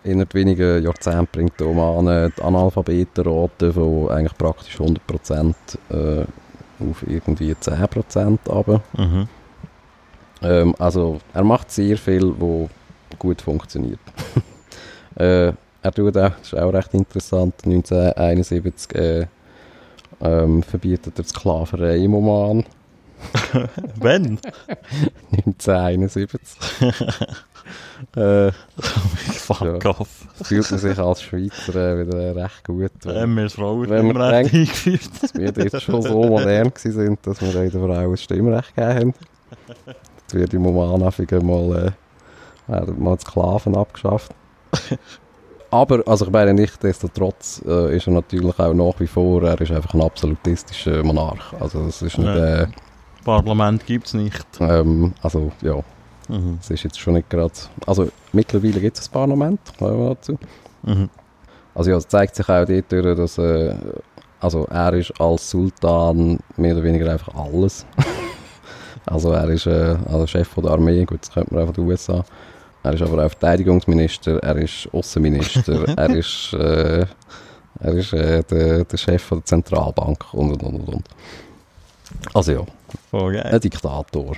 Innerhalb 0.05 0.35
weniger 0.35 0.79
Jahrzehnten 0.79 1.29
bringt 1.33 1.61
Oman 1.63 2.33
die 2.37 2.43
Analphabetenrate 2.43 3.73
von 3.73 4.11
eigentlich 4.11 4.37
praktisch 4.37 4.79
100% 4.79 5.55
äh, 5.91 6.25
auf 6.81 7.03
irgendwie 7.07 7.55
10% 7.55 8.39
runter. 8.49 8.83
Mhm. 8.99 9.29
Ähm, 10.43 10.75
also 10.79 11.21
er 11.33 11.45
macht 11.45 11.71
sehr 11.71 11.97
viel, 11.97 12.35
wo 12.39 12.69
gut 13.19 13.41
funktioniert. 13.41 14.01
äh, 15.17 15.53
er 15.83 15.93
tut 15.93 16.17
auch, 16.17 16.31
das 16.31 16.53
ist 16.53 16.59
auch 16.59 16.73
recht 16.73 16.95
interessant, 16.95 17.55
1971 17.65 18.95
äh, 18.95 19.27
ähm, 20.21 20.63
verbietet 20.63 21.19
er 21.19 21.25
Sklaverei 21.25 21.97
im 21.99 22.15
Oman. 22.15 22.65
Wenn? 23.97 24.39
1971. 25.33 26.59
äh, 28.17 28.51
Fuck 28.81 29.61
Ja. 29.61 29.91
off. 29.91 30.27
fühlt 30.43 30.71
man 30.71 30.81
sich 30.81 30.99
als 30.99 31.23
Schweizer 31.23 31.75
äh, 31.75 32.07
wieder 32.07 32.37
recht 32.37 32.65
gut. 32.65 32.91
Wenn 33.05 33.35
wir 33.35 33.45
das 33.45 33.59
Wenn 33.59 34.07
man 34.07 34.23
eingeführt. 34.23 35.35
wir 35.35 35.53
jetzt 35.65 35.83
schon 35.83 36.03
so 36.03 36.23
modern 36.25 36.73
sind, 36.77 37.27
dass 37.27 37.41
wir 37.41 37.53
den 37.53 37.71
Frauen 37.71 38.11
das 38.11 38.23
Stimmrecht 38.23 38.75
gegeben 38.75 38.99
haben. 38.99 39.15
Jetzt 39.87 40.35
wird 40.35 40.55
im 40.55 40.67
Oman 40.67 41.03
einfach 41.03 41.43
mal, 41.43 41.93
äh, 42.69 42.91
mal 42.93 43.19
Sklaven 43.19 43.77
abgeschafft. 43.77 44.33
Aber, 45.71 46.03
also 46.07 46.27
ich 46.27 46.33
meine, 46.33 46.53
nichtsdestotrotz 46.53 47.63
äh, 47.67 47.97
ist 47.97 48.07
er 48.09 48.13
natürlich 48.15 48.59
auch 48.59 48.75
nach 48.75 48.99
wie 48.99 49.07
vor, 49.07 49.43
er 49.45 49.61
ist 49.61 49.71
einfach 49.71 49.95
ein 49.95 50.03
absolutistischer 50.03 51.03
Monarch. 51.05 51.53
Also 51.61 51.83
es 51.87 52.03
ist 52.03 52.19
nicht, 52.19 52.27
äh, 52.29 52.67
Parlament 53.25 53.87
gibt 53.87 54.07
es 54.07 54.15
nicht. 54.15 54.47
ähm, 54.61 55.13
also 55.23 55.53
ja, 55.63 55.77
Mhm. 56.29 56.59
es 56.61 56.71
ist 56.71 56.85
jetzt 56.85 56.99
schon 57.01 57.15
nicht 57.15 57.29
gerade, 57.29 57.53
also 57.87 58.09
mittlerweile 58.33 58.79
gibt 58.81 58.97
es 58.99 59.09
ein 59.09 59.13
Parlament, 59.13 59.59
kommen 59.79 59.99
wir 59.99 60.11
dazu. 60.15 60.39
Mhm. 60.85 61.09
Also 61.75 61.91
ja, 61.91 61.97
es 61.97 62.07
zeigt 62.07 62.37
sich 62.37 62.49
auch 62.49 62.65
dort, 62.65 62.93
durch, 62.93 63.17
dass 63.17 63.37
äh, 63.39 63.75
also 64.41 64.65
er 64.71 64.93
ist 64.95 65.13
als 65.21 65.51
Sultan 65.51 66.39
mehr 66.57 66.75
oder 66.75 66.85
weniger 66.85 67.11
einfach 67.11 67.35
alles. 67.35 67.85
also 69.07 69.33
er 69.33 69.49
ist 69.49 69.67
äh, 69.67 69.97
also 70.09 70.27
Chef 70.27 70.47
von 70.49 70.63
der 70.65 70.73
Armee, 70.73 71.05
gut, 71.05 71.21
das 71.23 71.33
kennt 71.33 71.51
man 71.51 71.63
auch 71.63 71.67
von 71.67 71.75
den 71.75 71.89
USA. 71.89 72.25
Er 72.83 72.95
ist 72.95 73.03
aber 73.03 73.27
auch 73.27 73.29
Verteidigungsminister, 73.31 74.39
er 74.43 74.57
ist 74.57 74.89
Außenminister, 74.93 75.89
er 75.97 76.11
ist, 76.11 76.53
äh, 76.55 77.07
er 77.81 77.93
ist 77.95 78.13
äh, 78.13 78.43
der, 78.45 78.85
der 78.85 78.97
Chef 78.97 79.23
von 79.23 79.39
der 79.39 79.45
Zentralbank 79.45 80.33
und 80.33 80.53
und 80.53 80.63
und 80.63 80.89
und. 80.89 81.09
Also 82.35 82.53
ja, 82.53 82.67
Voll 83.11 83.35
geil. 83.35 83.43
ein 83.43 83.61
Diktator. 83.61 84.37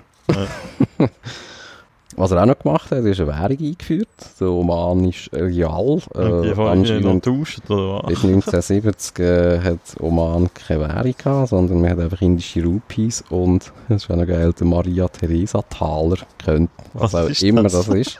Was 2.17 2.31
er 2.31 2.43
auch 2.43 2.47
noch 2.47 2.59
gemacht 2.59 2.91
hat, 2.91 3.05
ist 3.05 3.21
eine 3.21 3.29
Währung 3.29 3.59
eingeführt, 3.59 4.09
der 4.39 4.49
omanische 4.49 5.31
die 5.31 5.61
Äh, 5.63 6.55
noch 6.55 6.59
anscheinend 6.69 7.25
getauscht, 7.25 7.61
oder 7.71 8.03
bis 8.03 8.19
was? 8.19 8.25
1970 8.25 9.19
äh, 9.19 9.61
hat 9.61 9.79
Oman 10.01 10.51
keine 10.53 10.81
Währung 10.81 11.15
gehabt, 11.17 11.49
sondern 11.49 11.81
man 11.81 11.91
hat 11.91 11.99
einfach 12.01 12.21
indische 12.21 12.63
Rupees 12.65 13.25
und, 13.31 13.73
das 13.89 14.05
ist 14.05 14.11
auch 14.11 14.17
noch 14.17 14.27
geil, 14.27 14.53
der 14.53 14.67
Maria 14.67 15.09
Theresa 15.09 15.63
Taler 15.63 16.19
kennt, 16.45 16.71
was, 16.93 17.15
Was 17.15 17.39
auch 17.41 17.43
immer 17.43 17.63
das? 17.63 17.73
das, 17.73 17.89
ist. 17.89 18.19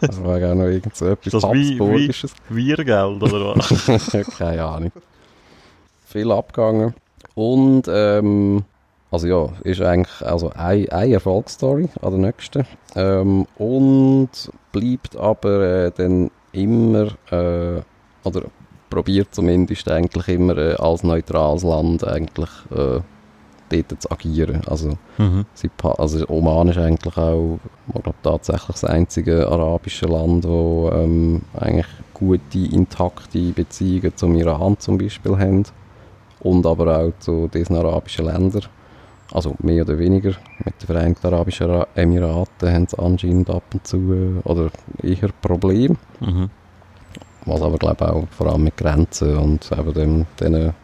das 0.00 0.22
war 0.24 0.36
auch 0.36 0.54
noch 0.54 0.64
irgend 0.66 0.96
so 0.96 1.06
etwas 1.06 1.32
Das 1.32 1.42
wie- 1.52 1.70
wie- 1.70 1.78
Habsburgisches. 1.80 2.32
Wirgeld, 2.48 3.22
oder 3.22 3.56
was? 3.56 4.16
keine 4.38 4.64
Ahnung. 4.64 4.92
Viel 6.06 6.30
abgegangen. 6.32 6.94
Und, 7.34 7.82
ähm, 7.88 8.64
also 9.10 9.26
ja, 9.26 9.48
ist 9.64 9.80
eigentlich 9.80 10.22
also 10.22 10.50
eine, 10.50 10.90
eine 10.92 11.14
Erfolgsstory 11.14 11.88
an 12.00 12.10
der 12.12 12.20
nächsten. 12.20 12.64
Ähm, 12.94 13.46
und 13.58 14.30
bleibt 14.72 15.16
aber 15.16 15.86
äh, 15.86 15.92
dann 15.96 16.30
immer, 16.52 17.08
äh, 17.30 17.82
oder 18.24 18.42
probiert 18.88 19.34
zumindest 19.34 19.88
eigentlich 19.90 20.28
immer 20.28 20.56
äh, 20.56 20.74
als 20.74 21.02
neutrales 21.02 21.62
Land 21.62 22.06
eigentlich 22.06 22.50
äh, 22.70 23.00
dort 23.70 24.02
zu 24.02 24.10
agieren. 24.10 24.62
Also, 24.66 24.90
mhm. 25.18 25.46
sie, 25.54 25.70
also 25.82 26.26
Oman 26.28 26.68
ist 26.68 26.78
eigentlich 26.78 27.16
auch, 27.16 27.58
ich 27.94 28.02
glaube 28.02 28.18
tatsächlich 28.22 28.80
das 28.80 28.84
einzige 28.84 29.48
arabische 29.48 30.06
Land, 30.06 30.46
wo 30.46 30.90
ähm, 30.92 31.42
eigentlich 31.58 31.86
gute, 32.14 32.58
intakte 32.58 33.52
Beziehungen 33.52 34.16
zum 34.16 34.34
Iran 34.36 34.78
zum 34.78 34.98
Beispiel 34.98 35.38
haben 35.38 35.64
und 36.40 36.66
aber 36.66 36.98
auch 36.98 37.12
zu 37.20 37.48
diesen 37.48 37.76
arabischen 37.76 38.26
Ländern. 38.26 38.62
Also 39.32 39.54
mehr 39.60 39.82
oder 39.82 39.98
weniger. 39.98 40.32
Mit 40.64 40.80
den 40.82 40.86
Vereinigten 40.86 41.26
Arabischen 41.26 41.70
Ra- 41.70 41.86
Emiraten 41.94 42.72
haben 42.72 42.86
sie 42.88 42.98
anscheinend 42.98 43.48
ab 43.50 43.62
und 43.72 43.86
zu 43.86 43.96
äh, 43.96 44.48
oder 44.48 44.70
eher 45.02 45.30
Probleme. 45.40 45.96
Mhm. 46.20 46.50
Was 47.46 47.62
aber 47.62 47.78
glaube 47.78 48.12
auch 48.12 48.26
vor 48.30 48.48
allem 48.48 48.64
mit 48.64 48.76
Grenzen 48.76 49.36
und 49.36 49.70
eben 49.72 49.94
dem, 49.94 50.26
diesen 50.38 50.74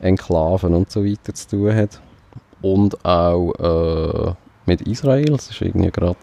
Enklaven 0.00 0.74
und 0.74 0.90
so 0.90 1.04
weiter 1.04 1.34
zu 1.34 1.48
tun 1.48 1.74
hat. 1.74 2.00
Und 2.60 3.04
auch 3.04 3.52
äh, 4.28 4.34
mit 4.66 4.82
Israel. 4.82 5.34
Es 5.34 5.50
ist 5.50 5.60
irgendwie 5.60 5.90
gerade, 5.90 6.18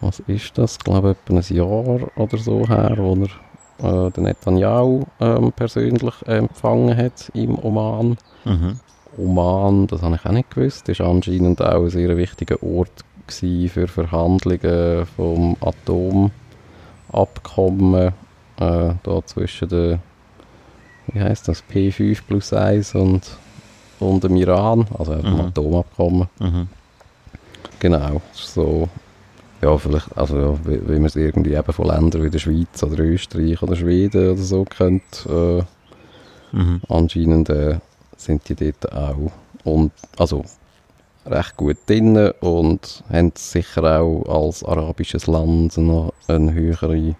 was 0.00 0.20
ist 0.20 0.58
das? 0.58 0.74
Ich 0.76 0.84
glaube 0.84 1.10
etwa 1.10 1.34
ein 1.38 1.54
Jahr 1.56 2.18
oder 2.18 2.38
so 2.38 2.66
her, 2.68 2.94
wo 2.98 3.14
er 3.80 4.06
äh, 4.06 4.10
den 4.10 4.24
Netanyahu 4.24 5.04
ähm, 5.20 5.52
persönlich 5.52 6.14
empfangen 6.26 6.96
hat 6.96 7.30
im 7.34 7.58
Oman. 7.58 8.18
Mhm. 8.44 8.80
Oman, 9.18 9.86
das 9.88 10.02
habe 10.02 10.14
ich 10.16 10.24
auch 10.24 10.32
nicht 10.32 10.50
gewusst, 10.50 10.88
ist 10.88 11.00
anscheinend 11.00 11.60
auch 11.60 11.82
ein 11.82 11.90
sehr 11.90 12.16
wichtiger 12.16 12.62
Ort 12.62 13.04
für 13.30 13.86
Verhandlungen 13.88 15.04
vom 15.04 15.56
Atomabkommen 15.60 16.32
äh, 18.58 18.94
da 19.02 19.26
zwischen 19.26 19.68
der, 19.68 19.98
wie 21.12 21.20
heißt 21.20 21.46
das, 21.48 21.62
P5 21.70 22.22
plus 22.26 22.52
1 22.54 22.94
und, 22.94 23.22
und 24.00 24.24
dem 24.24 24.36
Iran, 24.36 24.86
also 24.98 25.14
dem 25.14 25.34
Mhm. 25.34 25.40
Atomabkommen. 25.40 26.28
Mhm. 26.38 26.68
Genau, 27.80 28.22
so, 28.32 28.88
ja, 29.60 29.76
vielleicht, 29.76 30.16
also 30.16 30.38
ja, 30.38 30.54
wie, 30.64 30.80
wie 30.88 30.94
man 30.96 31.04
es 31.06 31.16
irgendwie 31.16 31.52
eben 31.54 31.72
von 31.72 31.86
Ländern 31.86 32.22
wie 32.24 32.30
der 32.30 32.38
Schweiz 32.38 32.82
oder 32.82 33.04
Österreich 33.04 33.62
oder 33.62 33.76
Schweden 33.76 34.30
oder 34.32 34.42
so 34.42 34.64
kennt, 34.64 35.26
äh, 35.28 35.62
Mhm. 36.50 36.80
anscheinend 36.88 37.50
äh, 37.50 37.76
sind 38.18 38.46
die 38.48 38.54
dort 38.54 38.92
auch 38.92 39.32
und 39.64 39.92
also 40.18 40.44
recht 41.26 41.56
gut 41.56 41.76
drin 41.86 42.16
und 42.40 43.02
haben 43.10 43.32
sicher 43.36 44.00
auch 44.00 44.22
als 44.46 44.64
arabisches 44.64 45.26
Land 45.26 45.76
noch 45.78 46.12
eine 46.26 46.52
höhere 46.52 47.14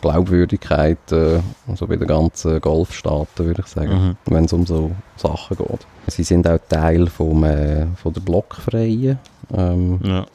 Glaubwürdigkeit, 0.00 1.12
äh, 1.12 1.40
also 1.68 1.86
bei 1.86 1.96
den 1.96 2.08
ganzen 2.08 2.60
Golfstaaten 2.60 3.44
würde 3.46 3.60
ich 3.62 3.66
sagen, 3.66 4.16
Mhm. 4.26 4.32
wenn 4.32 4.44
es 4.46 4.52
um 4.54 4.64
so 4.66 4.90
Sachen 5.16 5.56
geht. 5.58 5.86
Sie 6.06 6.22
sind 6.22 6.46
auch 6.48 6.58
Teil 6.68 7.06
vom, 7.08 7.44
äh, 7.44 7.86
von 7.96 8.12
der 8.14 8.20
Blockfreien. 8.22 9.18
Ähm, 9.54 10.00
Ja, 10.02 10.26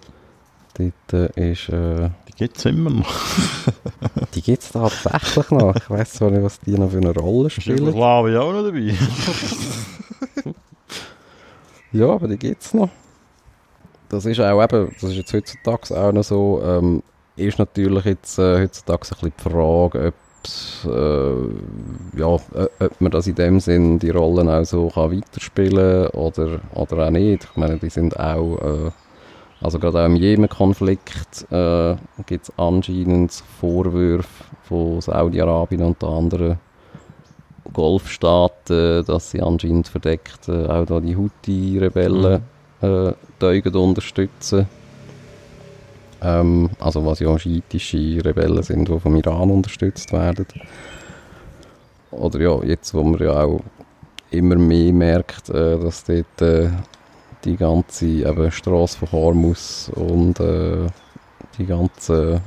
dort 0.78 1.36
äh, 1.36 1.52
ist, 1.52 1.70
äh, 1.70 2.10
die 2.36 2.44
gibt 2.44 2.58
es 2.58 2.66
immer 2.66 2.90
noch. 2.90 3.14
die 4.36 4.42
gibt 4.42 4.64
es 4.64 4.72
tatsächlich 4.72 5.50
noch. 5.52 5.76
Ich 5.76 5.90
weiß 5.90 6.14
zwar 6.14 6.32
nicht, 6.32 6.44
was 6.44 6.60
die 6.60 6.78
noch 6.78 6.92
für 6.92 6.98
eine 6.98 7.14
Rolle 7.14 7.50
spielen. 7.50 7.78
Jugoslawien 7.78 8.38
auch 8.38 8.52
noch 8.52 8.64
dabei? 8.64 8.94
Ja, 11.96 12.10
aber 12.10 12.28
die 12.28 12.38
gibt 12.38 12.62
es 12.62 12.74
noch. 12.74 12.90
Das 14.10 14.26
ist 14.26 14.42
auch 14.42 14.62
eben, 14.62 14.94
das 15.00 15.12
ist 15.12 15.16
jetzt 15.16 15.34
heutzutage 15.34 15.98
auch 15.98 16.12
noch 16.12 16.26
so, 16.26 16.62
ähm, 16.62 17.02
ist 17.38 17.58
natürlich 17.58 18.04
jetzt 18.04 18.38
äh, 18.38 18.64
heutzutage 18.64 19.00
ein 19.00 19.10
bisschen 19.10 19.34
die 19.38 19.50
Frage, 19.50 20.08
ob, 20.08 20.92
äh, 20.92 22.20
ja, 22.20 22.26
ob 22.26 23.02
man 23.02 23.12
das 23.12 23.28
in 23.28 23.36
dem 23.36 23.60
Sinn 23.62 23.98
die 23.98 24.10
Rollen 24.10 24.50
auch 24.50 24.66
so 24.66 24.90
kann 24.90 25.12
weiterspielen 25.12 26.08
oder, 26.08 26.60
oder 26.74 27.08
auch 27.08 27.12
nicht. 27.12 27.46
Ich 27.46 27.56
meine, 27.56 27.78
die 27.78 27.90
sind 27.90 28.20
auch, 28.20 28.58
äh, 28.58 28.92
also 29.66 29.80
gerade 29.80 30.00
auch 30.00 30.06
im 30.06 30.16
Jemen-Konflikt 30.16 31.52
äh, 31.52 31.96
gibt 32.28 32.50
es 32.50 32.54
anscheinend 32.56 33.32
Vorwürfe 33.32 34.44
von 34.62 35.02
Saudi-Arabien 35.02 35.82
und 35.82 36.04
anderen 36.04 36.60
Golfstaaten, 37.74 39.04
dass 39.06 39.32
sie 39.32 39.42
anscheinend 39.42 39.88
verdeckt 39.88 40.48
äh, 40.50 40.68
auch 40.68 40.86
da 40.86 41.00
die 41.00 41.18
Houthi-Rebellen 41.18 42.44
mhm. 42.80 43.14
äh, 43.42 43.78
unterstützen. 43.78 44.68
Ähm, 46.22 46.70
also 46.80 47.04
was 47.04 47.20
ja 47.20 47.40
schiitische 47.40 48.24
Rebellen 48.24 48.62
sind, 48.62 48.88
die 48.88 49.00
vom 49.00 49.16
Iran 49.16 49.50
unterstützt 49.50 50.14
werden. 50.14 50.46
Oder 52.12 52.40
ja, 52.40 52.64
jetzt 52.64 52.94
wo 52.94 53.02
man 53.02 53.20
ja 53.20 53.44
auch 53.44 53.62
immer 54.30 54.58
mehr 54.58 54.94
merkt, 54.94 55.50
äh, 55.50 55.80
dass 55.80 56.04
dort 56.04 56.42
äh, 56.44 56.70
die 57.46 57.56
ganze 57.56 58.06
eben 58.06 58.52
Straße 58.52 58.98
von 58.98 59.12
Hormus 59.12 59.90
und 59.96 60.40
äh, 60.40 60.88
die 61.58 61.66
ganze 61.66 62.42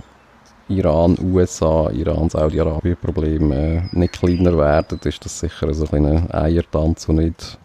Iran, 0.68 1.16
USA, 1.22 1.88
Iran, 1.90 2.28
Saudi-Arabien-Probleme 2.28 3.88
äh, 3.92 3.98
nicht 3.98 4.12
kleiner 4.12 4.58
werden, 4.58 5.00
ist 5.02 5.24
das 5.24 5.40
sicher 5.40 5.72
so 5.72 5.86
ein 5.92 6.30
Eiertanz, 6.30 7.06
der 7.06 7.14
nicht, 7.14 7.58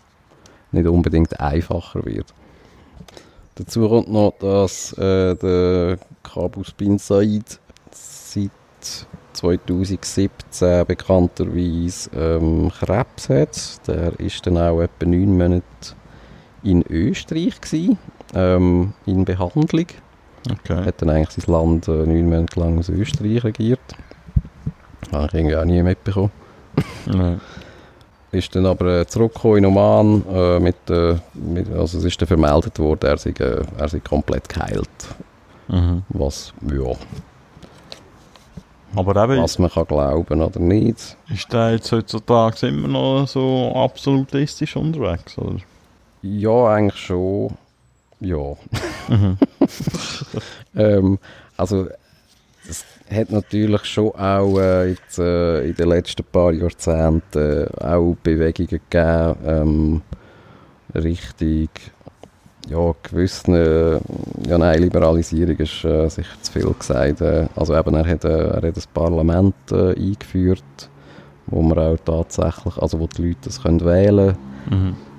nicht 0.71 0.87
unbedingt 0.87 1.37
einfacher 1.39 2.05
wird. 2.05 2.33
Dazu 3.55 3.89
kommt 3.89 4.11
noch, 4.11 4.33
dass 4.39 4.93
äh, 4.93 5.35
der 5.35 5.99
Kabus 6.23 6.71
bin 6.71 6.97
Said 6.97 7.59
seit 7.91 8.51
2017 9.33 10.85
bekannterweise 10.85 12.09
ähm, 12.15 12.71
Krebs 12.71 13.29
hat. 13.29 13.87
Der 13.87 14.19
ist 14.19 14.45
dann 14.47 14.57
auch 14.57 14.81
etwa 14.81 15.05
neun 15.05 15.37
Monate 15.37 15.95
in 16.63 16.83
Österreich 16.89 17.59
gewesen, 17.61 17.97
ähm, 18.33 18.93
in 19.05 19.25
Behandlung. 19.25 19.87
Okay. 20.51 20.85
Hat 20.85 21.01
dann 21.01 21.09
eigentlich 21.09 21.45
sein 21.45 21.53
Land 21.53 21.87
äh, 21.87 21.91
neun 21.91 22.29
Monate 22.29 22.59
lang 22.59 22.77
aus 22.77 22.89
Österreich 22.89 23.43
regiert. 23.43 23.79
Habe 25.11 25.27
ich 25.27 25.33
irgendwie 25.33 25.55
auch 25.55 25.65
nie 25.65 25.81
mitbekommen. 25.81 26.31
Nein. 27.05 27.39
Ist 28.31 28.55
dann 28.55 28.65
aber 28.65 29.01
äh, 29.01 29.07
zurückgekommen 29.07 29.57
in 29.57 29.65
Oman, 29.67 30.23
äh, 30.27 30.59
mit, 30.59 30.89
äh, 30.89 31.17
mit, 31.33 31.71
also 31.71 31.99
es 31.99 32.03
ist 32.03 32.19
dann 32.19 32.27
vermeldet 32.27 32.79
worden, 32.79 33.05
er 33.05 33.17
sei, 33.17 33.29
äh, 33.29 33.61
er 33.77 33.87
sei 33.87 33.99
komplett 33.99 34.49
geheilt. 34.49 34.89
Mhm. 35.67 36.01
Was, 36.09 36.51
ja. 36.63 36.95
Aber 38.95 39.23
eben, 39.23 39.41
was 39.41 39.59
man 39.59 39.69
kann 39.69 39.85
glauben 39.85 40.41
oder 40.41 40.59
nicht. 40.59 41.15
Ist 41.31 41.53
der 41.53 41.73
jetzt 41.73 41.91
heutzutage 41.91 42.67
immer 42.67 42.87
noch 42.87 43.27
so 43.27 43.71
absolutistisch 43.75 44.75
unterwegs, 44.75 45.37
oder? 45.37 45.57
Ja, 46.23 46.67
eigentlich 46.73 47.01
schon. 47.01 47.53
Ja. 48.21 48.55
Mhm. 49.09 49.37
ähm, 50.75 51.19
also, 51.57 51.89
es 52.67 52.85
hat 53.11 53.29
natürlich 53.29 53.83
schon 53.83 54.11
auch 54.15 54.57
äh, 54.57 54.91
jetzt, 54.91 55.19
äh, 55.19 55.67
in 55.67 55.75
den 55.75 55.89
letzten 55.89 56.23
paar 56.23 56.53
Jahrzehnten 56.53 57.67
äh, 57.67 57.83
auch 57.83 58.15
Bewegungen 58.23 58.69
gegeben, 58.69 59.35
ähm, 59.45 60.01
Richtung 60.95 61.67
ja, 62.69 62.95
gewissen, 63.03 63.55
äh, 63.55 63.99
ja 64.47 64.57
nein, 64.57 64.81
Liberalisierung 64.81 65.57
ist 65.57 65.83
äh, 65.83 66.07
sicher 66.07 66.41
zu 66.41 66.53
viel 66.53 66.73
gesagt. 66.73 67.19
Äh, 67.19 67.47
also 67.53 67.75
eben, 67.75 67.95
er 67.95 68.07
hat, 68.07 68.23
er 68.23 68.55
hat 68.55 68.63
ein 68.63 68.83
Parlament 68.93 69.55
eingeführt, 69.69 70.89
wo 71.47 71.61
man 71.61 71.77
auch 71.79 71.97
tatsächlich, 72.05 72.77
also 72.77 73.01
wo 73.01 73.07
die 73.07 73.27
Leute 73.27 73.39
das 73.43 73.61
können 73.61 73.83
wählen 73.83 74.37
können. 74.69 74.85
Mhm. 74.85 75.12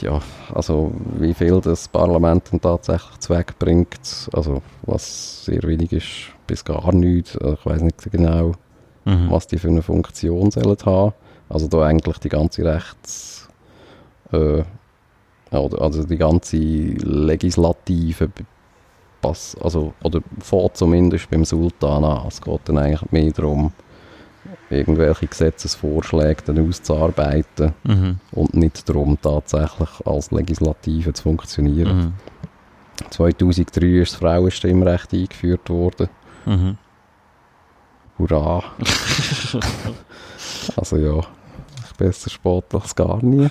Ja, 0.00 0.20
also 0.52 0.92
wie 1.18 1.34
viel 1.34 1.60
das 1.60 1.88
Parlament 1.88 2.52
dann 2.52 2.60
tatsächlich 2.60 3.18
zweckbringt, 3.20 4.28
also 4.32 4.60
was 4.82 5.44
sehr 5.44 5.62
wenig 5.62 5.92
ist, 5.92 6.32
bis 6.46 6.64
gar 6.64 6.92
nichts. 6.92 7.36
Also 7.38 7.54
ich 7.54 7.66
weiß 7.66 7.82
nicht 7.82 8.10
genau, 8.10 8.52
mhm. 9.04 9.30
was 9.30 9.46
die 9.46 9.58
für 9.58 9.68
eine 9.68 9.82
Funktion 9.82 10.50
sollen 10.50 10.76
haben. 10.84 11.14
Also 11.48 11.68
da 11.68 11.82
eigentlich 11.82 12.18
die 12.18 12.28
ganze 12.28 12.64
Rechts... 12.64 13.48
Äh, 14.32 14.62
also 15.50 16.02
die 16.04 16.16
ganze 16.16 16.56
Legislative 16.56 18.28
also, 19.60 19.94
oder 20.02 20.20
fährt 20.40 20.76
zumindest 20.76 21.30
beim 21.30 21.44
Sultan 21.44 22.04
an. 22.04 22.26
Es 22.28 22.40
geht 22.40 22.60
dann 22.66 22.78
eigentlich 22.78 23.10
mehr 23.10 23.32
darum, 23.32 23.72
irgendwelche 24.70 25.26
Gesetzesvorschläge 25.26 26.42
dann 26.46 26.68
auszuarbeiten 26.68 27.74
mhm. 27.84 28.18
und 28.32 28.54
nicht 28.54 28.88
darum, 28.88 29.18
tatsächlich 29.20 29.88
als 30.04 30.30
Legislative 30.30 31.12
zu 31.12 31.22
funktionieren. 31.22 31.96
Mhm. 31.96 32.12
2003 33.10 33.86
ist 33.86 34.12
das 34.12 34.20
Frauenstimmrecht 34.20 35.12
eingeführt 35.12 35.68
worden. 35.68 36.08
Mhm. 36.46 36.78
Hurra! 38.18 38.62
also 40.76 40.96
ja, 40.96 41.20
besser 41.98 42.30
spät 42.30 42.64
als 42.72 42.94
gar 42.94 43.22
nie. 43.24 43.48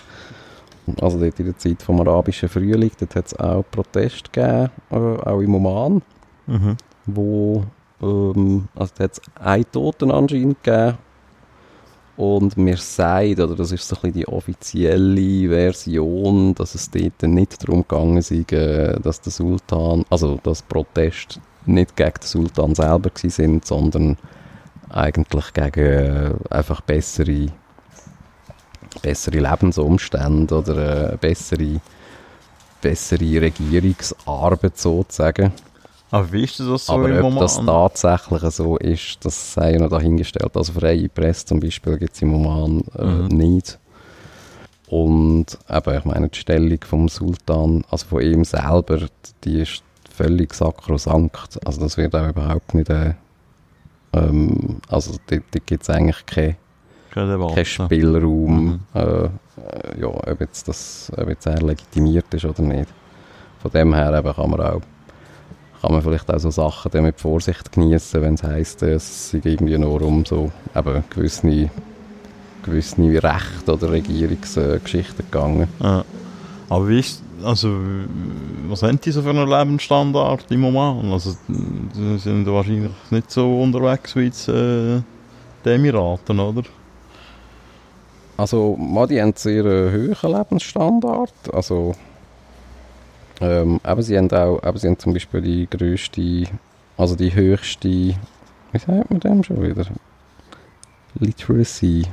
Also 1.00 1.20
dort 1.20 1.40
in 1.40 1.46
der 1.46 1.58
Zeit 1.58 1.82
vom 1.82 2.02
arabischen 2.02 2.50
Frühling, 2.50 2.92
dort 3.00 3.16
hat 3.16 3.28
es 3.28 3.40
auch 3.40 3.64
Proteste 3.72 4.30
gegeben, 4.32 4.70
äh, 4.92 4.96
auch 4.96 5.40
im 5.40 5.56
Oman, 5.56 6.02
mhm. 6.48 6.78
wo 7.06 7.64
ähm, 8.04 8.68
also 8.76 8.94
hat 9.00 9.12
es 9.14 9.22
einen 9.36 9.72
Toten 9.72 10.12
anscheinend 10.12 10.64
gegeben 10.64 10.98
und 12.16 12.58
mir 12.58 12.78
sagt, 12.78 13.40
oder 13.40 13.56
das 13.56 13.72
ist 13.72 13.88
so 13.88 13.96
ein 13.96 14.02
bisschen 14.02 14.14
die 14.14 14.28
offizielle 14.28 15.50
Version, 15.50 16.54
dass 16.54 16.76
es 16.76 16.90
dort 16.92 17.24
nicht 17.24 17.64
darum 17.64 17.82
gegangen 17.82 18.18
ist, 18.18 18.32
äh, 18.32 19.00
dass 19.00 19.22
der 19.22 19.32
Sultan, 19.32 20.06
also 20.10 20.40
dass 20.44 20.62
Proteste 20.62 21.40
nicht 21.66 21.96
gegen 21.96 22.14
den 22.14 22.28
Sultan 22.28 22.76
selber 22.76 23.10
sind, 23.16 23.66
sondern 23.66 24.18
eigentlich 24.90 25.54
gegen 25.54 25.80
äh, 25.80 26.32
einfach 26.52 26.82
bessere, 26.82 27.48
bessere 29.02 29.40
Lebensumstände 29.40 30.56
oder 30.56 31.14
äh, 31.14 31.18
bessere, 31.18 31.82
bessere 32.80 33.42
Regierungsarbeit 33.42 34.78
sozusagen. 34.78 35.52
Aber 36.14 36.32
wie 36.32 36.44
ist 36.44 36.60
das 36.60 36.86
so 36.86 36.94
Aber 36.94 37.10
im 37.10 37.16
ob 37.18 37.22
Moment? 37.24 37.42
das 37.42 37.56
tatsächlich 37.66 38.42
so 38.54 38.78
ist, 38.78 39.26
das 39.26 39.56
sei 39.56 39.78
noch 39.78 39.90
dahingestellt. 39.90 40.56
Also 40.56 40.74
freie 40.74 41.10
Presse 41.10 41.48
zum 41.48 41.60
Beispiel 41.60 41.98
gibt 41.98 42.14
es 42.14 42.22
im 42.22 42.36
Oman 42.36 42.84
äh, 43.00 43.04
mhm. 43.04 43.28
nicht. 43.30 43.80
Und 44.90 45.58
eben, 45.68 45.98
ich 45.98 46.06
meine, 46.06 46.30
die 46.30 46.38
Stellung 46.38 46.78
vom 46.86 47.10
Sultan, 47.10 47.84
also 47.90 48.06
von 48.06 48.22
ihm 48.22 48.44
selber, 48.44 49.08
die 49.44 49.62
ist 49.62 49.82
völlig 50.16 50.54
sakrosankt. 50.54 51.60
Also 51.66 51.82
das 51.82 51.98
wird 51.98 52.16
auch 52.16 52.30
überhaupt 52.30 52.76
nicht, 52.76 52.92
äh, 52.92 53.16
ähm, 54.14 54.82
also 54.90 55.16
da 55.26 55.38
gibt 55.66 55.82
es 55.82 55.90
eigentlich 55.90 56.24
keinen 56.28 56.58
kein 57.12 57.66
Spielraum, 57.66 58.66
mhm. 58.66 58.80
äh, 58.94 59.30
ja, 60.00 60.08
ob, 60.10 60.40
jetzt 60.42 60.68
das, 60.68 61.12
ob 61.18 61.28
jetzt 61.28 61.48
er 61.48 61.60
legitimiert 61.60 62.32
ist 62.36 62.46
oder 62.46 62.62
nicht. 62.62 62.90
Von 63.64 63.72
dem 63.72 63.96
her 63.96 64.14
eben 64.16 64.32
kann 64.32 64.50
man 64.52 64.62
auch 64.62 64.82
kann 65.84 65.92
man 65.92 66.02
vielleicht 66.02 66.32
auch 66.32 66.40
so 66.40 66.50
Sachen 66.50 66.92
dann 66.92 67.04
mit 67.04 67.20
Vorsicht 67.20 67.74
genießen, 67.74 68.22
wenn 68.22 68.36
es 68.36 68.44
heisst, 68.44 68.82
es 68.84 69.32
sei 69.32 69.42
irgendwie 69.44 69.78
nur 69.78 70.02
um 70.02 70.24
so 70.24 70.50
eben 70.74 71.04
gewisse, 71.10 71.70
gewisse 72.64 73.02
Recht- 73.02 73.68
oder 73.68 73.92
Regierungsgeschichten 73.92 75.26
gegangen. 75.30 75.68
Ja. 75.82 76.06
Aber 76.70 76.88
wie 76.88 77.00
ist, 77.00 77.22
also, 77.44 77.80
was 78.70 78.82
haben 78.82 79.02
die 79.02 79.12
so 79.12 79.22
für 79.24 79.32
einen 79.32 79.46
Lebensstandard 79.46 80.50
im 80.52 80.62
Moment? 80.62 81.12
Also, 81.12 81.36
sie 81.50 82.18
sind 82.18 82.48
wahrscheinlich 82.48 82.92
nicht 83.10 83.30
so 83.30 83.62
unterwegs 83.62 84.16
wie 84.16 84.22
jetzt, 84.22 84.48
äh, 84.48 85.02
die 85.66 85.70
Emiraten, 85.70 86.40
oder? 86.40 86.64
Also, 88.38 88.78
die 88.80 89.20
haben 89.20 89.20
einen 89.20 89.34
sehr 89.36 89.66
hohen 89.66 90.34
Lebensstandard. 90.34 91.34
Also, 91.52 91.94
ähm, 93.42 93.80
aber 93.84 94.04
sie 94.04 94.18
haben 94.18 94.32
auch, 94.32 94.62
aber 94.64 94.78
sie 94.78 94.88
haben 94.88 95.00
zum 95.00 95.14
Beispiel 95.14 95.42
die 95.42 95.68
größte, 95.70 96.46
also 96.98 97.16
die 97.16 97.34
höchste, 97.34 97.90
wie 97.90 98.16
sagt 98.74 99.10
man 99.10 99.20
dem 99.20 99.44
schon 99.44 99.62
wieder? 99.62 99.86
Literacy. 101.20 102.06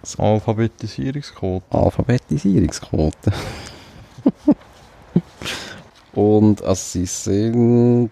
Das 0.00 0.18
Alphabetisierungsquote. 0.18 1.64
Alphabetisierungsquote. 1.70 3.32
Und 6.14 6.62
also 6.62 6.82
sie 6.82 7.06
sind, 7.06 8.10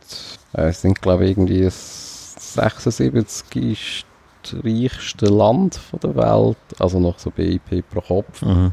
äh, 0.53 0.72
sind 0.72 1.01
glaube 1.01 1.24
ich 1.24 1.30
irgendwie 1.30 1.62
das 1.62 2.34
76. 2.55 4.05
reichste 4.53 5.26
Land 5.26 5.76
von 5.76 6.01
der 6.01 6.16
Welt, 6.16 6.59
also 6.78 7.01
noch 7.01 7.18
so 7.18 7.30
BIP 7.30 7.82
pro 7.88 8.01
Kopf. 8.01 8.42
Mhm. 8.42 8.72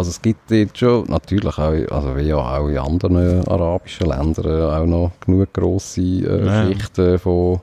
Also 0.00 0.12
es 0.12 0.22
gibt 0.22 0.50
dort 0.50 0.78
schon 0.78 1.04
natürlich 1.08 1.58
auch, 1.58 1.74
also 1.94 2.16
wie 2.16 2.22
ja 2.22 2.36
auch 2.36 2.68
in 2.68 2.78
anderen 2.78 3.46
arabischen 3.46 4.06
Ländern 4.06 4.46
äh, 4.46 4.74
auch 4.74 4.86
noch 4.86 5.12
genug 5.20 5.52
grosse 5.52 6.00
äh, 6.00 6.46
Ja. 6.46 6.66
Schichten 6.66 7.18
von 7.18 7.60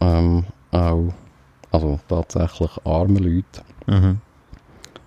ähm, 0.00 0.44
auch, 0.70 1.12
also 1.72 2.00
tatsächlich 2.08 2.70
armen 2.84 3.16
Leuten. 3.18 3.66
Mhm. 3.86 4.18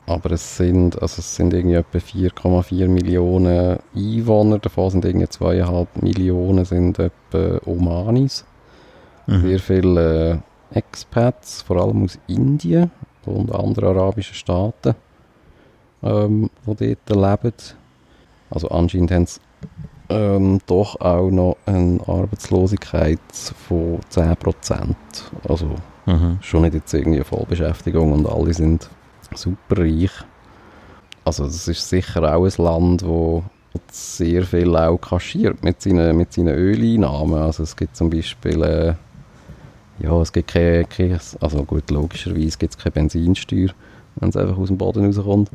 Aber 0.05 0.31
es 0.33 0.55
sind, 0.55 1.01
also 1.01 1.17
es 1.17 1.35
sind 1.35 1.51
irgendwie 1.51 1.77
etwa 1.77 1.97
4,4 1.97 2.87
Millionen 2.89 3.79
Einwohner, 3.95 4.59
davon 4.59 4.91
sind 4.91 5.05
irgendwie 5.05 5.25
2,5 5.25 5.87
Millionen 5.99 6.63
sind 6.63 6.99
etwa 6.99 7.59
Omanis. 7.65 8.45
Mhm. 9.25 9.41
Sehr 9.47 9.59
viele 9.59 10.31
äh, 10.73 10.77
Expats, 10.77 11.63
vor 11.63 11.81
allem 11.81 12.03
aus 12.03 12.19
Indien 12.27 12.91
und 13.25 13.51
anderen 13.51 13.97
arabischen 13.97 14.35
Staaten, 14.35 14.93
ähm, 16.03 16.49
die 16.65 16.97
dort 17.05 17.43
leben. 17.43 17.53
Also 18.49 18.69
anscheinend 18.69 19.11
haben 19.11 19.25
sie 19.25 19.39
ähm, 20.09 20.59
doch 20.67 20.99
auch 21.01 21.29
noch 21.29 21.57
eine 21.65 21.99
Arbeitslosigkeit 22.07 23.19
von 23.67 23.99
10%. 24.11 24.95
Also 25.47 25.71
Mhm. 26.05 26.37
schon 26.41 26.63
nicht 26.63 26.73
jetzt 26.73 26.93
irgendwie 26.93 27.23
Vollbeschäftigung 27.23 28.11
und 28.11 28.27
alle 28.27 28.53
sind 28.53 28.89
super 29.33 29.81
reich. 29.81 30.11
Also 31.23 31.45
das 31.45 31.67
ist 31.67 31.87
sicher 31.87 32.35
auch 32.35 32.43
ein 32.45 32.63
Land, 32.63 33.05
wo 33.05 33.43
sehr 33.89 34.43
viel 34.43 34.75
auch 34.75 34.97
kaschiert 34.97 35.63
mit 35.63 35.81
seinen, 35.81 36.17
mit 36.17 36.33
seinen 36.33 36.55
Öleinnahmen. 36.55 37.35
Also 37.35 37.63
es 37.63 37.75
gibt 37.75 37.95
zum 37.95 38.09
Beispiel, 38.09 38.61
äh, 38.63 38.93
ja, 39.99 40.21
es 40.21 40.33
gibt 40.33 40.51
keine, 40.51 40.83
keine, 40.85 41.19
also 41.39 41.63
gut, 41.63 41.89
logischerweise 41.89 42.57
gibt 42.57 42.73
es 42.73 42.77
keine 42.77 42.91
Benzinsteuer, 42.91 43.69
wenn 44.17 44.29
es 44.29 44.35
einfach 44.37 44.57
aus 44.57 44.67
dem 44.67 44.77
Boden 44.77 45.05
rauskommt. 45.05 45.49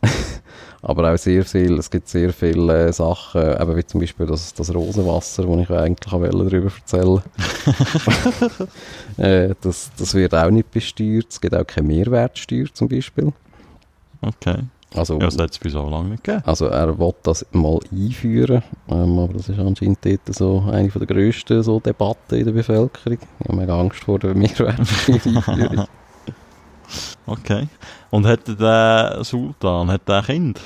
Aber 0.82 1.12
auch 1.12 1.18
sehr 1.18 1.44
viel, 1.44 1.76
es 1.78 1.90
gibt 1.90 2.08
sehr 2.08 2.32
viele 2.32 2.88
äh, 2.88 2.92
Sachen, 2.92 3.42
eben 3.42 3.76
wie 3.76 3.84
zum 3.84 4.00
Beispiel 4.00 4.26
das, 4.26 4.54
das 4.54 4.72
Rosenwasser, 4.72 5.44
das 5.44 5.60
ich 5.60 5.70
eigentlich 5.70 6.12
auch 6.12 6.22
darüber 6.22 6.70
erzählen 6.72 7.20
äh, 9.16 9.54
das, 9.60 9.90
das 9.98 10.14
wird 10.14 10.34
auch 10.34 10.50
nicht 10.50 10.70
besteuert, 10.70 11.26
es 11.30 11.40
gibt 11.40 11.54
auch 11.54 11.66
keine 11.66 11.88
Mehrwertsteuer 11.88 12.66
zum 12.72 12.88
Beispiel. 12.88 13.32
Okay. 14.20 14.58
Also, 14.94 15.14
Ja, 15.14 15.26
das 15.26 15.38
hat 15.38 15.50
es 15.50 15.58
bis 15.58 15.72
so 15.72 15.86
lange 15.88 16.10
nicht 16.10 16.24
gegeben. 16.24 16.42
also 16.46 16.66
er 16.66 16.98
will 16.98 17.12
das 17.22 17.44
mal 17.52 17.78
einführen, 17.92 18.62
ähm, 18.88 19.18
aber 19.18 19.34
das 19.34 19.48
ist 19.48 19.58
anscheinend 19.58 19.98
dort 20.02 20.34
so 20.34 20.64
eine 20.70 20.90
von 20.90 21.04
der 21.04 21.14
grössten 21.14 21.62
so 21.62 21.78
Debatten 21.78 22.36
in 22.36 22.44
der 22.46 22.52
Bevölkerung. 22.52 23.18
Ich 23.40 23.48
habe 23.48 23.58
mega 23.58 23.78
Angst 23.78 24.02
vor 24.04 24.18
der 24.18 24.34
Mehrwertsteuereinführung. 24.34 25.86
Okay. 27.28 27.68
Und 28.10 28.26
hat 28.26 28.40
der 28.48 29.18
Sultan, 29.22 29.90
hat 29.90 30.08
der 30.08 30.22
Kind? 30.22 30.60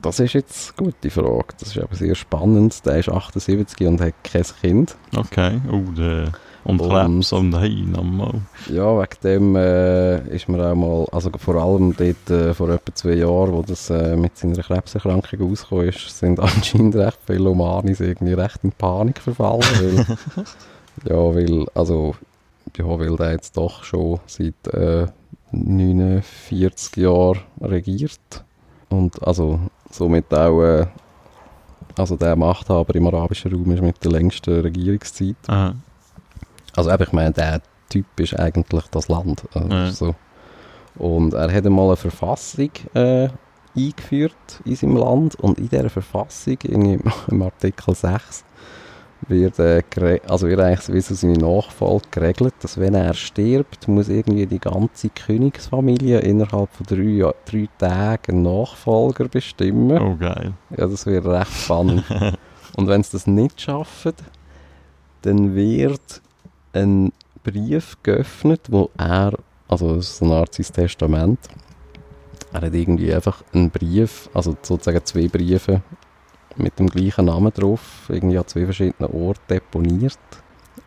das 0.00 0.20
ist 0.20 0.32
jetzt 0.34 0.74
eine 0.78 0.86
gute 0.92 1.10
Frage. 1.10 1.54
Das 1.58 1.70
ist 1.74 1.82
aber 1.82 1.96
sehr 1.96 2.14
spannend. 2.14 2.86
Der 2.86 2.98
ist 2.98 3.08
78 3.08 3.84
und 3.86 4.00
hat 4.00 4.14
kein 4.22 4.44
Kind. 4.60 4.96
Okay. 5.16 5.60
Oh, 5.70 5.90
der... 5.96 6.30
Und 6.64 6.80
Und- 6.82 6.90
Krebs 6.90 7.32
und 7.32 7.54
Hein 7.54 7.94
einmal. 7.98 8.34
Ja, 8.68 8.96
wegen 8.98 9.16
dem 9.24 9.56
äh, 9.56 10.18
ist 10.28 10.48
mir 10.48 10.62
auch 10.70 10.74
mal, 10.74 11.06
also 11.12 11.30
vor 11.38 11.54
allem 11.56 11.96
dort 11.96 12.30
äh, 12.30 12.52
vor 12.52 12.68
etwa 12.68 12.94
zwei 12.94 13.14
Jahren, 13.14 13.52
wo 13.52 13.62
das 13.62 13.88
äh, 13.90 14.16
mit 14.16 14.36
seiner 14.36 14.62
Krebserkrankung 14.62 15.40
rausgekommen 15.48 15.88
ist, 15.88 16.18
sind 16.18 16.38
anscheinend 16.40 16.94
recht 16.96 17.18
viele 17.26 17.48
Omanis 17.48 18.00
irgendwie 18.00 18.34
recht 18.34 18.58
in 18.64 18.72
Panik 18.72 19.18
verfallen, 19.20 19.62
weil, 19.80 20.06
ja, 21.08 21.34
weil, 21.34 21.66
also, 21.74 22.14
ja, 22.76 22.84
weil 22.86 23.16
der 23.16 23.30
jetzt 23.32 23.56
doch 23.56 23.82
schon 23.84 24.20
seit 24.26 24.66
äh, 24.74 25.06
49 25.52 26.96
Jahren 26.96 27.40
regiert 27.60 28.44
und 28.88 29.22
also 29.26 29.60
somit 29.90 30.32
auch, 30.32 30.62
äh, 30.62 30.86
also 31.96 32.16
der 32.16 32.36
Machthaber 32.36 32.94
im 32.94 33.06
arabischen 33.06 33.52
Raum 33.52 33.70
ist 33.72 33.82
mit 33.82 34.04
der 34.04 34.12
längsten 34.12 34.60
Regierungszeit. 34.60 35.36
Aha. 35.46 35.74
Also 36.76 36.90
eben, 36.90 37.02
ich 37.02 37.12
meine, 37.12 37.32
der 37.32 37.60
Typ 37.88 38.06
ist 38.20 38.38
eigentlich 38.38 38.84
das 38.90 39.08
Land. 39.08 39.44
Also 39.54 39.68
Ja. 39.68 39.90
so. 39.90 40.14
Und 40.96 41.32
er 41.34 41.52
hat 41.52 41.66
einmal 41.66 41.86
eine 41.86 41.96
Verfassung 41.96 42.70
äh, 42.94 43.28
eingeführt 43.76 44.34
in 44.64 44.74
seinem 44.76 44.96
Land 44.96 45.34
und 45.36 45.58
in 45.58 45.68
dieser 45.68 45.90
Verfassung, 45.90 46.58
im, 46.64 47.00
im 47.28 47.42
Artikel 47.42 47.94
6, 47.94 48.44
wird, 49.26 49.58
äh, 49.58 49.82
also 50.28 50.46
wird 50.46 50.60
eigentlich 50.60 50.94
wie 50.94 51.00
so 51.00 51.14
seine 51.14 51.38
Nachfolge 51.38 52.06
geregelt, 52.10 52.54
dass 52.60 52.78
wenn 52.78 52.94
er 52.94 53.14
stirbt, 53.14 53.88
muss 53.88 54.08
irgendwie 54.08 54.46
die 54.46 54.60
ganze 54.60 55.08
Königsfamilie 55.08 56.20
innerhalb 56.20 56.70
von 56.72 56.86
drei, 56.86 57.32
drei 57.44 57.68
Tagen 57.78 58.32
einen 58.32 58.42
Nachfolger 58.42 59.28
bestimmen. 59.28 59.98
Oh, 59.98 60.16
geil. 60.16 60.52
Ja, 60.70 60.86
das 60.86 61.06
wird 61.06 61.26
recht 61.26 61.52
spannend. 61.52 62.04
Und 62.76 62.86
wenn 62.86 63.02
sie 63.02 63.12
das 63.12 63.26
nicht 63.26 63.60
schaffen, 63.60 64.14
dann 65.22 65.54
wird 65.54 66.22
ein 66.72 67.12
Brief 67.42 67.96
geöffnet, 68.02 68.60
wo 68.68 68.90
er, 68.96 69.32
also 69.66 69.96
das 69.96 70.10
ist 70.10 70.18
so 70.18 70.26
eine 70.26 70.34
Art 70.36 70.54
sein 70.54 70.66
Testament, 70.72 71.40
er 72.52 72.62
hat 72.62 72.74
irgendwie 72.74 73.12
einfach 73.12 73.42
einen 73.52 73.70
Brief, 73.70 74.30
also 74.32 74.56
sozusagen 74.62 75.04
zwei 75.04 75.28
Briefe 75.28 75.82
mit 76.58 76.78
dem 76.78 76.88
gleichen 76.88 77.26
Namen 77.26 77.52
drauf, 77.52 78.06
irgendwie 78.08 78.38
an 78.38 78.46
zwei 78.46 78.64
verschiedenen 78.64 79.10
Orten 79.10 79.40
deponiert, 79.48 80.18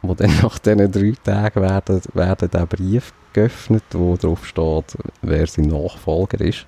wo 0.02 0.14
dann 0.14 0.32
nach 0.42 0.60
diesen 0.60 0.92
drei 0.92 1.14
Tagen 1.24 1.62
werden, 1.62 2.02
werden 2.14 2.50
der 2.50 2.66
Brief 2.66 3.14
geöffnet, 3.34 3.84
wo 3.92 4.16
drauf 4.18 4.46
steht, 4.46 4.98
wer 5.22 5.48
sein 5.48 5.66
Nachfolger 5.66 6.42
ist. 6.42 6.66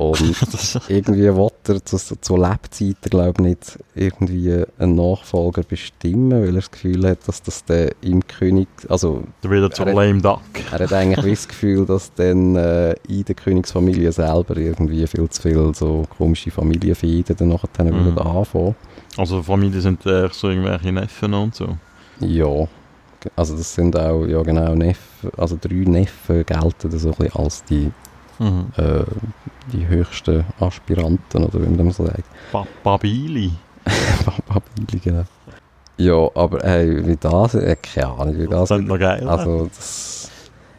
Und 0.00 0.34
irgendwie 0.88 1.24
will 1.34 1.50
er 1.68 1.84
zu, 1.84 1.98
zu 1.98 2.36
Lebzeiten, 2.36 3.10
glaube 3.10 3.42
ich, 3.42 3.48
nicht 3.48 3.78
irgendwie 3.94 4.64
einen 4.78 4.94
Nachfolger 4.94 5.62
bestimmen, 5.62 6.30
weil 6.40 6.46
er 6.48 6.52
das 6.54 6.70
Gefühl 6.70 7.06
hat, 7.06 7.18
dass 7.28 7.42
das 7.42 7.64
der 7.66 7.92
im 8.00 8.26
König, 8.26 8.66
also 8.88 9.24
wieder 9.42 9.70
zu 9.70 9.82
Er 9.82 9.88
hat- 9.90 9.94
lame 9.96 10.22
duck. 10.22 10.40
er 10.72 10.78
hat 10.78 10.92
eigentlich 10.94 11.34
das 11.34 11.48
Gefühl, 11.48 11.84
dass 11.84 12.14
dann 12.14 12.56
äh, 12.56 12.94
in 13.08 13.24
der 13.26 13.34
Königsfamilie 13.34 14.10
selber 14.10 14.56
irgendwie 14.56 15.06
viel 15.06 15.28
zu 15.28 15.42
viel 15.42 15.74
so 15.74 16.06
komische 16.16 16.50
Familienfäden 16.50 17.36
dann 17.36 17.48
nachher 17.48 17.68
dann 17.74 17.88
Mhm. 17.88 18.04
würden 18.06 18.18
anfangen. 18.18 18.76
Also 19.18 19.42
Familie 19.42 19.82
sind 19.82 20.06
äh, 20.06 20.28
so 20.32 20.48
irgendwelche 20.48 20.92
Neffen 20.92 21.34
und 21.34 21.54
so. 21.54 21.76
Ja, 22.20 22.66
also 23.36 23.54
das 23.54 23.74
sind 23.74 23.94
auch, 23.98 24.24
ja 24.24 24.40
genau, 24.42 24.74
Neffen, 24.74 25.30
also 25.36 25.58
drei 25.60 25.74
Neffen 25.74 26.46
gelten 26.46 26.98
so 26.98 27.08
ein 27.10 27.14
bisschen 27.16 27.36
als 27.36 27.64
die, 27.64 27.90
Mhm. 28.40 28.66
äh, 28.76 29.04
die 29.72 29.86
höchsten 29.86 30.44
Aspiranten, 30.58 31.44
oder 31.44 31.60
wie 31.62 31.68
man 31.68 31.86
das 31.88 31.96
so 31.98 32.06
sagt. 32.06 32.24
Pa 32.50 32.66
Babili. 32.82 33.52
Babili, 34.48 34.98
genau. 35.04 35.24
Ja, 35.98 36.30
aber 36.34 36.60
hey, 36.62 37.06
wie 37.06 37.16
das, 37.16 37.54
äh, 37.54 37.76
keine 37.76 38.08
Ahnung, 38.08 38.38
wie 38.38 38.46
Das 38.46 38.70
das, 38.70 38.80
ist 38.80 38.86
noch 38.86 38.98
geil. 38.98 39.28
also 39.28 39.66
das, 39.66 40.30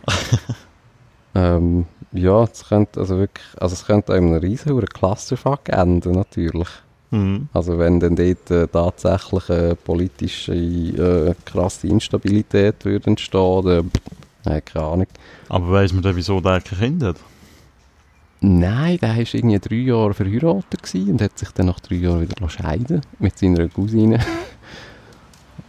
ähm, 1.35 1.85
ja, 2.11 2.43
es 2.43 2.67
könnte, 2.67 2.99
also 2.99 3.19
wirklich, 3.19 3.45
also 3.59 3.73
es 3.73 3.85
könnte 3.85 4.13
einem 4.13 4.33
riesen 4.33 4.83
Clusterfuck 4.83 5.69
enden, 5.69 6.13
natürlich. 6.13 6.67
Mhm. 7.11 7.49
Also 7.53 7.77
wenn 7.77 7.99
dann 7.99 8.15
dort 8.15 8.49
äh, 8.49 8.67
tatsächlich 8.67 9.49
eine 9.51 9.75
politische, 9.75 10.55
äh, 10.55 11.35
krasse 11.45 11.87
Instabilität 11.87 12.83
würde 12.85 13.07
entstehen, 13.11 13.91
dann, 14.43 14.55
äh, 14.55 14.61
keine 14.61 14.85
Ahnung. 14.85 15.07
Aber 15.49 15.71
weiss 15.71 15.93
man 15.93 16.01
dann, 16.01 16.15
wieso 16.15 16.41
der 16.41 16.61
kein 16.61 16.79
Kind 16.79 17.03
hat? 17.03 17.17
Nein, 18.43 18.97
der 18.99 19.09
war 19.09 19.17
irgendwie 19.17 19.59
drei 19.59 19.75
Jahre 19.75 20.13
verheiratet 20.15 20.81
und 20.95 21.21
hat 21.21 21.37
sich 21.37 21.51
dann 21.51 21.67
nach 21.67 21.79
drei 21.79 21.95
Jahren 21.95 22.21
wieder 22.21 22.49
scheiden 22.49 23.01
mit 23.19 23.37
seiner 23.37 23.69
Cousine. 23.69 24.19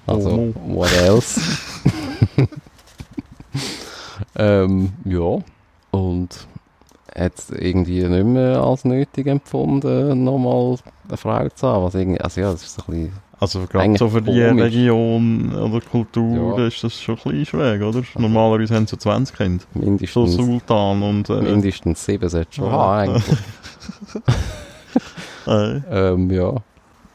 Also, 0.05 0.31
Oh. 0.31 0.55
what 0.75 0.93
else? 0.97 1.41
ähm, 4.37 4.93
ja. 5.05 5.39
Und 5.93 6.47
hat 7.15 7.39
es 7.39 7.51
irgendwie 7.51 8.03
nicht 8.03 8.25
mehr 8.25 8.61
als 8.63 8.85
nötig 8.85 9.27
empfunden, 9.29 10.25
nochmal 10.25 10.79
eine 11.09 11.17
Frau 11.17 11.49
zu 11.51 11.69
haben. 11.69 11.85
Was 11.85 11.95
irgendwie, 11.95 12.21
also 12.21 12.41
ja, 12.41 12.51
das 12.51 12.63
ist 12.65 12.75
so 12.75 12.83
ein 12.89 12.95
bisschen... 12.95 13.22
Also 13.43 13.67
gerade 13.67 13.99
so 13.99 14.09
für 14.09 14.23
die 14.23 14.41
komisch. 14.41 14.63
Region 14.63 15.53
oder 15.53 15.81
Kultur 15.81 16.61
Ja. 16.61 16.67
ist 16.69 16.85
das 16.85 17.01
schon 17.03 17.17
ein 17.17 17.23
bisschen 17.41 17.47
schräg, 17.47 17.83
oder? 17.83 18.03
Normalerweise 18.17 18.77
haben 18.77 18.87
sie 18.87 18.97
20 18.97 19.37
Kinder. 19.37 19.65
So 19.75 19.81
Mindestens, 19.81 20.35
Sultan 20.35 21.03
und... 21.03 21.29
Äh, 21.29 21.43
mindestens 21.43 22.05
sieben 22.05 22.29
sollte 22.29 22.55
schon 22.55 22.67
Ja. 22.67 22.71
haben, 22.71 23.11
eigentlich. 23.11 23.39
äh, 25.49 26.11
ähm, 26.13 26.31
ja, 26.31 26.55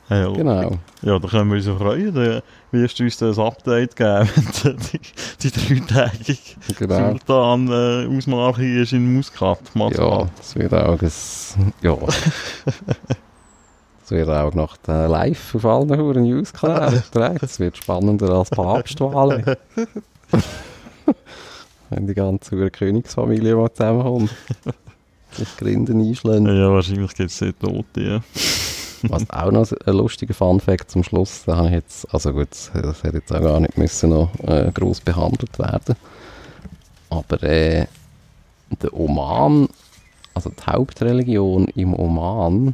ja. 0.09 0.31
genau. 0.33 0.77
Ja, 1.01 1.17
da 1.17 1.27
können 1.29 1.49
wir 1.49 1.55
uns 1.55 1.65
ja 1.65 1.75
freuen. 1.77 2.13
Da 2.13 2.41
wirst 2.71 2.99
du 2.99 3.03
uns 3.05 3.15
das 3.15 3.39
Update 3.39 3.95
geben, 3.95 4.29
wenn 4.63 4.75
du 4.75 4.77
die, 5.43 5.51
die 5.51 5.85
dreitägige 5.87 6.73
genau. 6.77 7.11
Sultan 7.11 7.67
äh, 7.69 8.17
ausmarchierst 8.17 8.91
in 8.91 9.15
Muscat. 9.15 9.59
Ja, 9.73 9.79
Mascat. 9.79 10.29
das 10.37 10.55
wird 10.57 10.73
auch 10.73 11.01
ein, 11.01 11.73
ja. 11.81 11.97
Das 14.07 14.11
wird 14.11 14.29
auch 14.29 14.53
noch 14.53 14.77
live 14.87 15.55
auf 15.55 15.65
allen 15.65 15.97
Huren 15.97 16.23
News-Kanälen 16.23 17.03
getragen. 17.03 17.37
Das 17.41 17.59
wird 17.59 17.77
spannender 17.77 18.29
als 18.29 18.49
Papstwahlen. 18.49 19.43
Wenn 21.89 22.07
die 22.07 22.13
ganze 22.13 22.55
Hure 22.55 22.71
Königsfamilie 22.71 23.55
mal 23.55 23.71
zusammenkommt. 23.71 24.31
ordentlich 25.37 25.57
Grinden 25.57 26.01
einschlagen. 26.01 26.45
Ja, 26.47 26.71
wahrscheinlich 26.71 27.13
gibt 27.15 27.31
es 27.31 27.39
dort 27.39 27.59
Tote, 27.59 28.01
ja. 28.01 28.21
Was 29.03 29.29
auch 29.29 29.51
noch 29.51 29.71
ein 29.71 29.93
lustiger 29.93 30.33
Funfact 30.33 30.89
zum 30.89 31.03
Schluss, 31.03 31.43
da 31.45 31.57
habe 31.57 31.67
ich 31.67 31.73
jetzt, 31.73 32.13
also 32.13 32.33
gut, 32.33 32.49
das 32.51 33.03
hätte 33.03 33.17
jetzt 33.17 33.31
auch 33.31 33.41
gar 33.41 33.59
nicht 33.59 33.77
müssen 33.77 34.09
noch 34.09 34.31
äh, 34.43 34.71
groß 34.73 35.01
behandelt 35.01 35.59
werden. 35.59 35.95
Aber 37.09 37.43
äh, 37.43 37.85
der 38.81 38.93
Oman, 38.93 39.69
also 40.33 40.49
die 40.49 40.65
Hauptreligion 40.65 41.67
im 41.75 41.93
Oman, 41.93 42.73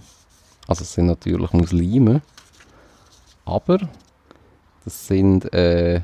also 0.68 0.84
es 0.84 0.94
sind 0.94 1.08
natürlich 1.08 1.52
Muslime, 1.54 2.22
aber 3.46 3.78
das 4.86 5.08
sind, 5.08 5.54
äh, 5.54 6.02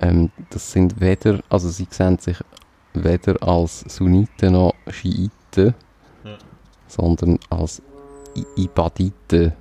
ähm, 0.00 0.30
das 0.50 0.72
sind 0.72 1.00
weder, 1.00 1.40
also 1.48 1.68
sie 1.68 1.86
sehen 1.90 2.18
sich 2.18 2.38
weder 2.94 3.42
als 3.42 3.80
Sunniten 3.80 4.52
noch 4.52 4.74
Schiiten, 4.88 5.74
Ja. 6.24 6.38
sondern 6.88 7.38
als 7.50 7.82
I 8.36 8.44
Ibaditen. 8.56 9.52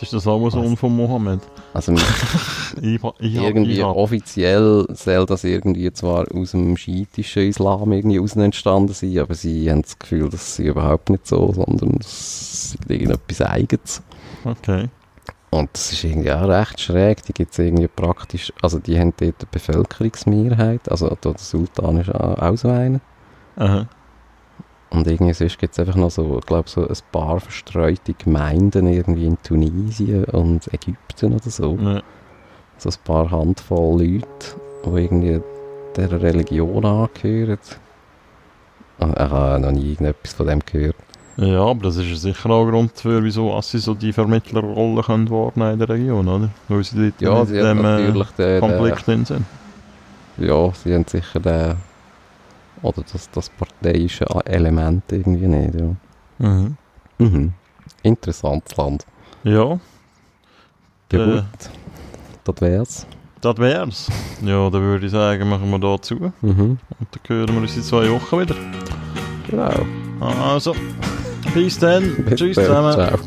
Jetzt 0.00 0.14
ist 0.14 0.14
das 0.14 0.26
auch 0.26 0.42
ein 0.42 0.50
Sohn 0.50 0.76
von 0.78 0.96
Mohammed. 0.96 1.40
Also 1.74 1.94
Ich, 2.80 3.00
ich, 3.18 3.34
irgendwie 3.34 3.72
ich, 3.72 3.84
offiziell 3.84 4.86
soll 4.94 5.26
das 5.26 5.44
irgendwie 5.44 5.92
zwar 5.92 6.24
aus 6.34 6.52
dem 6.52 6.74
schiitischen 6.76 7.42
Islam 7.48 7.92
irgendwie 7.92 8.16
raus 8.16 8.34
entstanden 8.36 8.94
sein, 8.94 9.18
aber 9.18 9.34
sie 9.34 9.70
haben 9.70 9.82
das 9.82 9.98
Gefühl, 9.98 10.30
das 10.30 10.56
sei 10.56 10.64
überhaupt 10.64 11.10
nicht 11.10 11.26
so, 11.26 11.52
sondern 11.52 11.98
es 12.00 12.76
ist 12.76 12.90
irgendetwas 12.90 13.42
Eigenes. 13.42 14.02
Okay. 14.44 14.88
Und 15.50 15.68
das 15.74 15.92
ist 15.92 16.04
irgendwie 16.04 16.32
auch 16.32 16.48
recht 16.48 16.80
schräg. 16.80 17.22
Die 17.24 17.34
gibt 17.34 17.52
es 17.52 17.58
irgendwie 17.58 17.88
praktisch, 17.88 18.52
also 18.62 18.78
die 18.78 18.98
haben 18.98 19.12
dort 19.18 19.34
eine 19.40 19.48
Bevölkerungsmehrheit, 19.50 20.90
also 20.90 21.14
der 21.22 21.34
Sultan 21.36 21.98
ist 21.98 22.14
auch 22.14 22.56
so 22.56 22.68
einer. 22.68 23.00
Aha. 23.56 23.86
Und 24.90 25.06
irgendwie 25.06 25.32
sonst 25.34 25.58
gibt 25.58 25.72
es 25.72 25.78
einfach 25.78 25.94
noch 25.96 26.10
so, 26.10 26.38
ich 26.38 26.46
glaube, 26.46 26.68
so 26.68 26.86
ein 26.86 26.96
paar 27.12 27.38
verstreute 27.40 28.12
Gemeinden 28.14 28.88
irgendwie 28.88 29.26
in 29.26 29.38
Tunesien 29.42 30.24
und 30.24 30.66
Ägypten 30.74 31.32
oder 31.34 31.48
so. 31.50 31.78
Ja. 31.80 32.02
So 32.78 32.88
ein 32.88 32.94
paar 33.04 33.30
Handvoll 33.30 34.02
Leute, 34.02 34.26
die 34.84 34.88
irgendwie 34.98 35.40
dieser 35.96 36.20
Religion 36.20 36.84
angehören. 36.84 37.58
Ah, 38.98 39.12
Ich 39.14 39.30
habe 39.30 39.60
noch 39.60 39.70
nie 39.72 39.92
irgendetwas 39.92 40.32
von 40.32 40.46
dem 40.48 40.60
gehört. 40.64 40.96
ja, 41.36 41.62
aber 41.62 41.84
das 41.84 41.96
ist 41.96 42.20
sicher 42.20 42.50
auch 42.50 42.64
ein 42.64 42.70
Grund 42.70 42.92
dafür, 42.96 43.22
wieso 43.22 43.58
sie 43.62 43.78
so 43.78 43.94
die 43.94 44.12
Vermittlerrolle 44.12 45.02
können 45.02 45.30
wahrnehmen 45.30 45.74
in 45.74 45.78
der 45.78 45.88
Region, 45.88 46.28
oder? 46.28 46.50
Weil 46.68 46.84
sie 46.84 47.12
dort 47.18 47.22
Ja, 47.22 47.38
mit 47.40 47.48
sie 47.48 47.58
dem 47.58 47.84
äh, 47.84 48.60
Konflikt 48.60 49.06
drin 49.06 49.24
sind. 49.24 49.46
Ja, 50.36 50.72
sie 50.72 50.94
haben 50.94 51.04
sicher 51.06 51.38
den, 51.40 51.76
oder 52.82 53.02
das, 53.12 53.30
das 53.30 53.48
parteiische 53.50 54.26
Element 54.46 55.04
irgendwie 55.10 55.46
nicht, 55.46 55.74
ja. 55.74 55.94
Mhm. 56.38 56.76
Mhm. 57.18 57.52
Interessantes 58.02 58.76
Land. 58.76 59.06
Ja, 59.44 59.78
Ja 61.12 61.18
Äh. 61.26 61.26
gut, 61.32 61.44
das 62.44 62.60
wär's. 62.60 63.06
das 63.40 63.56
wär's. 63.58 64.08
Ja, 64.42 64.70
dann 64.70 64.82
würde 64.82 65.06
ich 65.06 65.12
sagen, 65.12 65.48
machen 65.48 65.70
wir 65.70 65.78
da 65.78 66.00
zu. 66.00 66.16
Und 66.16 66.42
Mhm. 66.42 66.78
dann 66.98 67.20
hören 67.36 67.54
wir 67.54 67.60
uns 67.62 67.76
in 67.76 67.82
zwei 67.82 68.10
Wochen 68.10 68.40
wieder. 68.40 68.54
Genau. 69.48 69.86
Also, 70.20 70.74
bis 71.54 71.78
dann. 71.78 72.24
Tschüss 72.36 72.54
zusammen. 72.56 72.92
Ciao. 72.92 73.18